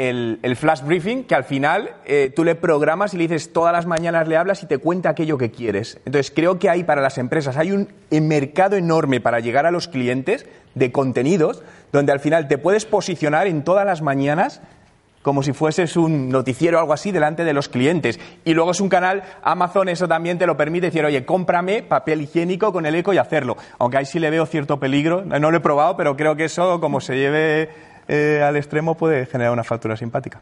el- 0.42 0.56
flash 0.56 0.82
briefing, 0.82 1.24
que 1.24 1.34
al 1.34 1.42
final 1.44 1.90
eh, 2.04 2.32
tú 2.34 2.44
le 2.44 2.54
programas 2.54 3.12
y 3.12 3.16
le 3.16 3.24
dices 3.24 3.52
todas 3.52 3.72
las 3.72 3.84
mañanas 3.84 4.28
le 4.28 4.36
hablas 4.36 4.62
y 4.62 4.66
te 4.66 4.78
cuenta 4.78 5.10
aquello 5.10 5.36
que 5.36 5.50
quieres. 5.50 5.98
Entonces 6.06 6.32
creo 6.34 6.58
que 6.60 6.70
hay 6.70 6.84
para 6.84 7.02
las 7.02 7.18
empresas, 7.18 7.56
hay 7.56 7.72
un 7.72 7.88
eh, 8.10 8.20
mercado 8.20 8.76
enorme 8.76 9.20
para 9.20 9.40
llegar 9.40 9.66
a 9.66 9.72
los 9.72 9.88
clientes 9.88 10.46
de 10.74 10.92
contenidos, 10.92 11.62
donde 11.92 12.12
al 12.12 12.20
final 12.20 12.46
te 12.46 12.58
puedes 12.58 12.84
posicionar 12.86 13.46
en 13.48 13.64
todas 13.64 13.84
las 13.84 14.00
mañanas 14.00 14.60
como 15.22 15.42
si 15.42 15.52
fueses 15.52 15.96
un 15.96 16.28
noticiero 16.28 16.76
o 16.76 16.80
algo 16.80 16.92
así 16.92 17.10
delante 17.10 17.42
de 17.44 17.52
los 17.52 17.68
clientes. 17.68 18.20
Y 18.44 18.54
luego 18.54 18.70
es 18.70 18.80
un 18.80 18.88
canal, 18.88 19.24
Amazon 19.42 19.88
eso 19.88 20.06
también 20.06 20.38
te 20.38 20.46
lo 20.46 20.56
permite 20.56 20.86
decir, 20.86 21.04
oye, 21.04 21.24
cómprame 21.24 21.82
papel 21.82 22.20
higiénico 22.20 22.72
con 22.72 22.86
el 22.86 22.94
eco 22.94 23.12
y 23.12 23.18
hacerlo. 23.18 23.56
Aunque 23.80 23.96
ahí 23.96 24.06
sí 24.06 24.20
le 24.20 24.30
veo 24.30 24.46
cierto 24.46 24.78
peligro, 24.78 25.24
no 25.24 25.50
lo 25.50 25.56
he 25.56 25.60
probado, 25.60 25.96
pero 25.96 26.16
creo 26.16 26.36
que 26.36 26.44
eso, 26.44 26.80
como 26.80 27.00
se 27.00 27.16
lleve 27.16 27.70
eh, 28.08 28.42
al 28.46 28.56
extremo, 28.56 28.96
puede 28.96 29.26
generar 29.26 29.52
una 29.52 29.64
factura 29.64 29.96
simpática. 29.96 30.40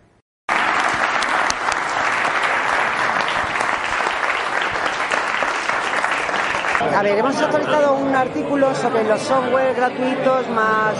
a 6.94 7.02
ver, 7.02 7.18
hemos 7.18 7.37
actualizado 7.40 7.94
un 7.94 8.14
artículo 8.14 8.73
sobre 8.75 9.02
los 9.04 9.21
software 9.21 9.75
gratuitos 9.75 10.49
más, 10.50 10.94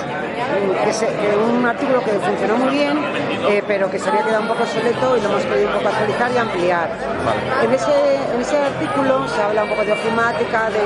que 0.85 0.93
se- 0.93 1.09
un 1.37 1.65
artículo 1.65 2.03
que 2.03 2.13
funcionó 2.13 2.57
muy 2.57 2.71
bien, 2.71 2.99
eh, 3.49 3.63
pero 3.67 3.89
que 3.91 3.99
se 3.99 4.09
había 4.09 4.23
quedado 4.25 4.43
un 4.43 4.49
poco 4.49 4.63
obsoleto 4.65 5.17
y 5.17 5.21
lo 5.21 5.29
hemos 5.29 5.43
podido 5.45 5.69
un 5.69 5.75
poco 5.75 5.89
actualizar 5.89 6.33
y 6.33 6.39
ampliar. 6.39 6.89
En 7.63 7.73
ese, 7.73 8.17
en 8.35 8.41
ese 8.41 8.59
artículo 8.59 9.29
se 9.29 9.41
habla 9.43 9.65
un 9.65 9.71
poco 9.71 9.85
de 9.85 9.93
ofimática, 9.93 10.71
de, 10.71 10.81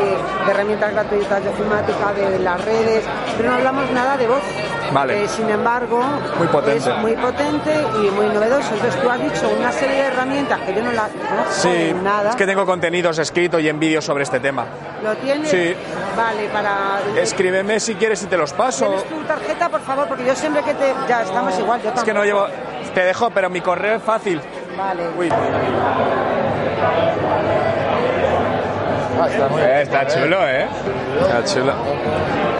de 0.44 0.50
herramientas 0.50 0.92
gratuitas 0.92 1.42
de 1.42 1.49
ofimática, 1.50 2.12
de 2.12 2.38
las 2.40 2.62
redes, 2.64 3.04
pero 3.37 3.50
no 3.50 3.56
hablamos 3.56 3.90
nada 3.92 4.16
de 4.16 4.26
voz. 4.26 4.42
Vale. 4.92 5.25
Eh, 5.25 5.28
sin 5.28 5.49
embargo, 5.50 6.02
Muy 6.38 6.47
potente. 6.49 6.90
es 6.90 6.97
muy 6.99 7.12
potente 7.14 7.71
y 8.02 8.11
muy 8.11 8.26
novedoso. 8.26 8.73
Entonces 8.75 9.00
tú 9.02 9.11
has 9.11 9.21
dicho 9.23 9.49
una 9.59 9.71
serie 9.73 9.97
de 9.97 10.02
herramientas 10.09 10.61
que 10.61 10.75
yo 10.75 10.83
no 10.83 10.92
las 10.92 11.11
conozco 11.11 11.52
Sí, 11.52 11.95
nada. 12.02 12.30
es 12.30 12.37
que 12.37 12.47
tengo 12.47 12.64
contenidos 12.64 13.18
escritos 13.18 13.61
y 13.61 13.68
en 13.68 13.78
vídeos 13.78 14.04
sobre 14.04 14.25
este 14.25 14.40
tema. 14.40 14.64
¿Lo 15.02 15.14
tienes? 15.16 15.50
Sí. 15.50 15.75
Vale, 16.16 16.49
para... 16.49 16.99
Escríbeme 17.21 17.78
si 17.80 17.95
quieres 17.97 18.23
y 18.23 18.26
te 18.26 18.37
los 18.37 18.52
paso. 18.52 18.87
¿Tienes 18.87 19.04
tu 19.09 19.21
tarjeta, 19.25 19.68
por 19.68 19.80
favor? 19.83 20.09
Porque 20.09 20.25
yo 20.25 20.35
siempre 20.35 20.62
que 20.62 20.75
te... 20.75 20.95
Ya, 21.09 21.23
estamos 21.23 21.59
igual, 21.59 21.80
yo 21.83 21.90
Es 21.95 22.02
que 22.02 22.14
no 22.14 22.25
llevo... 22.25 22.47
Te 22.95 23.04
dejo, 23.04 23.30
pero 23.30 23.50
mi 23.50 23.61
correo 23.61 23.97
es 23.97 24.02
fácil. 24.02 24.40
Vale. 24.76 25.02
Uy. 25.18 25.28
Eh, 29.61 29.80
está 29.83 30.07
chulo, 30.07 30.49
¿eh? 30.49 30.66
Está 31.21 31.45
chulo. 31.45 31.73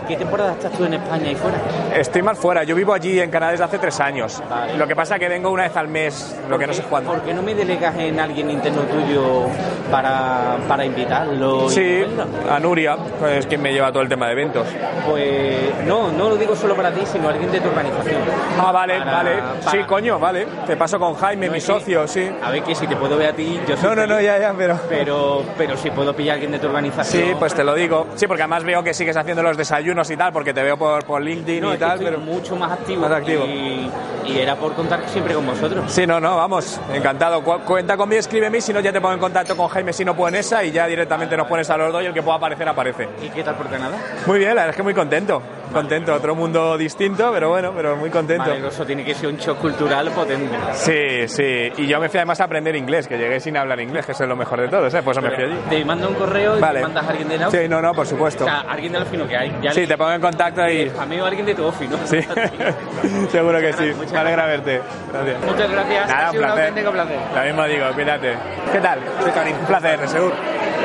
¿Qué 0.09 0.17
temporada 0.17 0.53
estás 0.53 0.73
tú 0.73 0.85
en 0.87 0.95
España 0.95 1.31
y 1.31 1.35
fuera? 1.35 1.59
Estoy 1.95 2.23
más 2.23 2.39
fuera. 2.39 2.65
Yo 2.65 2.75
vivo 2.75 2.95
allí 2.95 3.21
en 3.21 3.31
Canadá 3.31 3.53
desde 3.53 3.65
hace 3.65 3.79
tres 3.79 4.01
años. 4.01 4.43
Lo 4.79 4.87
que 4.89 4.97
pasa 4.97 5.17
es 5.17 5.21
que 5.21 5.29
vengo 5.29 5.51
una 5.51 5.65
vez 5.65 5.77
al 5.77 5.89
mes, 5.89 6.35
lo 6.49 6.59
que 6.59 6.67
no 6.67 6.73
sé 6.73 6.83
cuándo. 6.85 7.11
¿Por 7.13 7.21
qué 7.23 7.35
no 7.35 7.43
me 7.43 7.55
delegas 7.55 7.95
en 7.99 8.19
alguien 8.19 8.51
interno 8.51 8.83
tuyo 8.83 9.47
para, 9.91 10.57
para 10.67 10.85
invitarlo? 10.87 11.69
Sí, 11.69 12.05
a 12.51 12.59
Nuria, 12.59 12.97
pues, 13.21 13.39
es 13.41 13.47
quien 13.47 13.61
me 13.61 13.71
lleva 13.73 13.93
todo 13.93 14.03
el 14.03 14.09
tema 14.09 14.27
de 14.29 14.33
eventos. 14.33 14.67
Pues 15.07 15.85
no, 15.87 16.11
no 16.11 16.31
lo 16.31 16.37
digo 16.37 16.57
solo 16.57 16.75
para 16.75 16.91
ti, 16.91 17.03
sino 17.05 17.29
alguien 17.29 17.53
de 17.53 17.61
tu 17.61 17.69
organización. 17.69 18.23
Ah, 18.59 18.73
vale, 18.73 18.99
Para- 18.99 19.13
vale. 19.13 19.31
para- 19.63 19.71
Sí, 19.71 19.79
coño, 19.87 20.19
vale. 20.19 20.47
Te 20.67 20.77
paso 20.77 20.99
con 20.99 21.15
Jaime, 21.17 21.47
No, 21.47 21.53
mi 21.53 21.59
es 21.59 21.65
que- 21.67 21.73
socio, 21.73 22.09
sí. 22.09 22.31
A 22.43 22.51
ver, 22.51 22.63
que 22.63 22.75
si 22.75 22.87
te 22.87 22.97
puedo 22.97 23.17
ver 23.19 23.29
a 23.29 23.33
ti, 23.35 23.61
yo 23.69 23.77
soy 23.77 23.91
No, 23.91 23.95
no, 23.95 24.07
no, 24.07 24.15
feliz. 24.15 24.27
ya, 24.27 24.39
ya, 24.39 24.55
pero... 24.57 24.79
Pero, 24.89 25.43
pero 25.59 25.77
si 25.77 25.91
puedo 25.91 26.15
pillar 26.17 26.33
a 26.33 26.35
alguien 26.35 26.53
de 26.53 26.59
tu 26.59 26.67
organización. 26.67 27.23
Sí, 27.25 27.33
pues 27.39 27.53
te 27.55 27.63
lo 27.63 27.75
digo. 27.75 28.07
Sí, 28.15 28.27
porque 28.27 28.43
además 28.43 28.65
veo 28.65 28.83
que 28.83 28.95
sigues 28.95 29.17
haciendo 29.17 29.43
los 29.43 29.57
desayunos 29.57 29.98
y 30.11 30.17
tal, 30.17 30.33
porque 30.33 30.53
te 30.55 30.63
veo 30.63 30.77
por, 30.77 31.05
por 31.05 31.21
LinkedIn 31.23 31.61
No, 31.63 31.75
y 31.75 31.79
tal, 31.79 31.99
pero... 31.99 32.19
mucho 32.19 32.57
más 32.57 32.73
activo. 32.73 33.03
Más 33.03 33.13
activo. 33.13 33.45
Y, 33.47 33.91
y 34.27 34.39
era 34.39 34.55
por 34.57 34.75
contar 34.75 35.01
siempre 35.09 35.35
con 35.35 35.47
vosotros. 35.47 35.85
Sí, 35.91 36.07
no, 36.07 36.21
no, 36.21 36.37
vamos, 36.37 36.81
encantado. 36.93 37.43
Cu- 37.43 37.61
cuenta 37.67 37.97
conmigo, 37.97 38.21
escríbeme, 38.21 38.61
si 38.61 38.73
no 38.73 38.81
ya 38.81 38.93
te 38.93 39.01
pongo 39.01 39.15
en 39.15 39.21
contacto 39.21 39.57
con 39.57 39.69
Jaime 39.69 39.93
si 39.93 40.05
no 40.05 40.15
puedo 40.15 40.29
en 40.29 40.37
esa 40.37 40.63
y 40.65 40.71
ya 40.71 40.87
directamente 40.87 41.37
nos 41.37 41.47
pones 41.47 41.69
a 41.71 41.77
los 41.77 41.93
dos 41.93 42.03
y 42.03 42.07
el 42.07 42.15
que 42.15 42.23
pueda 42.23 42.37
aparecer, 42.37 42.69
aparece. 42.69 43.09
¿Y 43.23 43.29
qué 43.31 43.43
tal 43.43 43.55
por 43.57 43.69
Canadá? 43.69 43.97
Muy 44.27 44.39
bien, 44.39 44.51
la 44.51 44.63
verdad 44.63 44.71
es 44.71 44.77
que 44.77 44.83
muy 44.83 44.95
contento. 44.95 45.43
Contento, 45.73 46.15
otro 46.15 46.35
mundo 46.35 46.77
distinto, 46.79 47.31
pero 47.33 47.51
bueno, 47.51 47.73
pero 47.75 47.97
muy 47.97 48.11
contento. 48.11 48.49
Vale, 48.51 48.67
eso 48.69 48.85
tiene 48.87 49.05
que 49.05 49.15
ser 49.15 49.29
un 49.29 49.37
shock 49.37 49.59
cultural 49.59 50.11
potente. 50.11 50.57
Sí, 50.75 51.29
sí. 51.29 51.73
Y 51.83 51.87
yo 51.87 52.01
me 52.01 52.09
fui 52.09 52.19
además 52.19 52.41
a 52.41 52.45
aprender 52.45 52.75
inglés, 52.77 53.07
que 53.07 53.17
llegué 53.19 53.39
sin 53.41 53.57
hablar 53.57 53.81
inglés, 53.81 54.07
que 54.07 54.13
eso 54.13 54.25
es 54.25 54.29
lo 54.29 54.37
mejor 54.37 54.61
de 54.61 54.69
todo, 54.69 54.87
¿eh? 54.87 55.03
Pues 55.03 55.21
me 55.23 55.31
fui 55.31 55.45
allí. 55.45 55.59
Te 55.69 55.85
mando 55.85 56.09
un 56.09 56.15
correo 56.15 56.57
y 56.59 56.61
Vale. 56.61 56.81
te 56.81 56.83
mandas 56.87 57.07
a 57.07 57.11
alguien 57.11 57.29
de 57.29 57.39
la 57.39 57.51
Sí, 57.51 57.69
no, 57.69 57.81
no, 57.83 57.93
por 57.93 58.07
supuesto. 58.07 58.45
O 58.45 58.49
sea, 58.49 58.61
alguien 58.69 58.93
de 58.93 58.99
la 58.99 59.05
OFI 59.05 59.17
no 59.17 59.29
que 59.29 59.37
hay. 59.37 59.57
Ya 59.63 59.73
Sí, 59.73 59.87
te 59.87 59.97
pongo 59.97 60.13
en 60.13 60.21
contacto 60.21 60.69
y... 60.69 60.91
A 60.99 61.03
alguien 61.27 61.47
de 61.47 61.55
tu 61.55 61.65
OFI, 61.65 61.89
¿no? 61.89 61.99
Sí, 62.07 62.21
seguro 63.31 63.61
que 63.61 63.73
sí. 63.73 63.93
Me 64.13 64.19
alegra 64.19 64.47
verte. 64.47 64.81
Gracias. 65.13 65.45
Muchas 65.45 65.71
gracias. 65.71 66.09
Nada, 66.09 66.19
ha 66.21 66.27
un 66.27 66.31
sido 66.33 66.43
un 66.43 66.47
placer. 66.49 66.69
auténtico 66.69 66.93
placer. 66.93 67.19
Lo 67.35 67.43
mismo 67.43 67.65
digo, 67.65 67.85
cuídate. 67.95 68.35
¿Qué 68.73 68.79
tal? 68.81 68.99
Soy 69.23 69.33
Karim. 69.33 69.57
Un 69.59 69.67
placer, 69.67 70.09
seguro. 70.09 70.35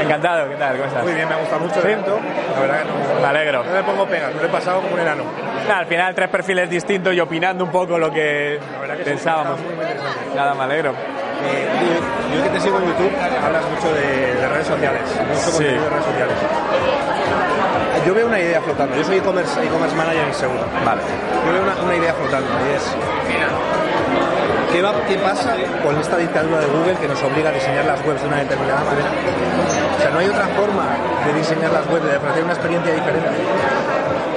Encantado, 0.02 0.50
¿qué 0.50 0.56
tal? 0.56 0.74
¿Cómo 0.76 0.86
estás? 0.88 1.04
Muy 1.04 1.14
bien, 1.14 1.30
me 1.30 1.36
gusta 1.36 1.58
mucho 1.58 1.76
el 1.76 1.82
¿Sí? 1.82 1.88
evento. 1.88 2.20
La 2.56 2.62
verdad 2.62 2.80
que 2.82 2.86
no, 3.14 3.22
Me 3.22 3.28
alegro. 3.28 3.64
no 3.64 3.74
le 3.74 3.84
pongo 3.84 4.06
pegas, 4.08 4.34
no 4.36 4.42
le 4.42 4.48
he 4.48 4.52
pasado 4.52 4.82
como 4.82 4.94
un 4.96 5.00
enano. 5.00 5.24
Al 5.74 5.86
final 5.86 6.14
tres 6.16 6.30
perfiles 6.30 6.70
distintos 6.70 7.14
y 7.14 7.20
opinando 7.20 7.64
un 7.64 7.72
poco 7.72 7.98
lo 7.98 8.12
que 8.12 8.60
pensábamos. 9.06 9.60
Nada, 10.36 10.54
me 10.56 10.64
alegro. 10.64 10.92
Eh, 10.92 11.68
yo, 12.32 12.38
yo 12.38 12.44
que 12.44 12.50
te 12.50 12.60
sigo 12.60 12.80
en 12.80 12.86
YouTube, 12.88 13.12
hablas 13.46 13.64
mucho 13.70 13.94
de, 13.94 14.34
de 14.36 14.48
redes 14.48 14.68
sociales, 14.68 15.02
mucho 15.28 15.40
Sí. 15.42 15.52
contenido 15.52 15.84
de 15.84 15.90
redes 15.90 16.06
sociales. 16.06 16.36
Yo 18.06 18.14
veo 18.14 18.28
una 18.28 18.40
idea 18.40 18.62
flotando. 18.62 18.96
Yo 18.98 19.04
soy 19.06 19.18
e-commerce 19.18 19.64
e-commerce 19.64 19.96
manager 19.96 20.28
en 20.28 20.34
Seguro. 20.34 20.60
Vale. 20.86 21.02
Yo 21.46 21.54
veo 21.54 21.64
una, 21.64 21.76
una 21.82 21.96
idea 21.96 22.14
flotando 22.14 22.48
y 22.70 22.76
es 22.76 22.96
¿qué, 24.74 24.82
va, 24.82 24.94
¿qué 25.08 25.16
pasa 25.18 25.56
con 25.84 25.98
esta 26.00 26.18
dictadura 26.18 26.60
de 26.60 26.66
Google 26.68 26.96
que 27.00 27.08
nos 27.08 27.22
obliga 27.24 27.50
a 27.50 27.54
diseñar 27.54 27.86
las 27.86 28.06
webs 28.06 28.22
de 28.22 28.28
una 28.28 28.38
determinada 28.38 28.84
manera? 28.84 29.08
O 29.98 30.02
sea, 30.02 30.10
no 30.12 30.20
hay 30.20 30.28
otra 30.28 30.48
forma 30.48 30.86
de 31.26 31.34
diseñar 31.40 31.72
las 31.72 31.88
webs, 31.88 32.04
de 32.04 32.18
ofrecer 32.18 32.44
una 32.44 32.54
experiencia 32.54 32.94
diferente. 32.94 33.30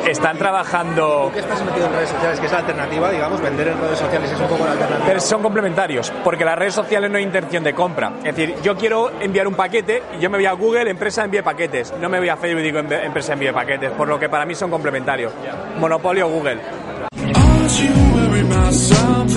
Están 0.07 0.39
trabajando... 0.39 1.31
Que 1.35 1.41
estás 1.41 1.65
metido 1.65 1.87
en 1.87 1.93
redes 1.95 2.11
sociales, 2.11 2.39
que 2.39 2.47
es 2.47 2.53
la 2.53 2.59
alternativa, 2.59 3.11
digamos, 3.11 3.43
vender 3.43 3.67
en 3.69 3.81
redes 3.81 3.99
sociales 3.99 4.31
es 4.31 4.39
un 4.39 4.47
poco 4.47 4.65
la 4.65 4.71
alternativa. 4.73 5.05
Pero 5.05 5.21
son 5.21 5.43
complementarios, 5.43 6.13
porque 6.23 6.45
las 6.45 6.57
redes 6.57 6.75
sociales 6.75 7.11
no 7.11 7.17
hay 7.19 7.25
intención 7.25 7.65
de 7.65 7.75
compra. 7.75 8.13
Es 8.23 8.37
decir, 8.37 8.55
yo 8.63 8.77
quiero 8.77 9.11
enviar 9.21 9.49
un 9.49 9.55
paquete 9.55 10.05
y 10.17 10.21
yo 10.21 10.31
me 10.31 10.39
voy 10.39 10.47
a 10.47 10.53
Google, 10.53 10.89
empresa 10.89 11.25
envíe 11.25 11.43
paquetes. 11.43 11.93
No 12.01 12.09
me 12.09 12.21
voy 12.21 12.29
a 12.29 12.37
Facebook 12.37 12.61
y 12.61 12.65
digo 12.65 12.79
"Empe- 12.79 13.05
empresa 13.05 13.33
envíe 13.33 13.53
paquetes, 13.53 13.91
por 13.93 14.07
lo 14.07 14.17
que 14.21 14.29
para 14.29 14.47
mí 14.47 14.55
son 14.55 14.71
complementarios. 14.71 15.33
Monopolio 15.81 16.29
Google. 16.29 16.61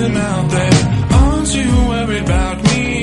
something 0.00 0.16
out 0.16 0.50
there. 0.50 1.06
Aren't 1.12 1.54
you 1.54 1.88
worried 1.88 2.22
about 2.22 2.62
me? 2.64 2.99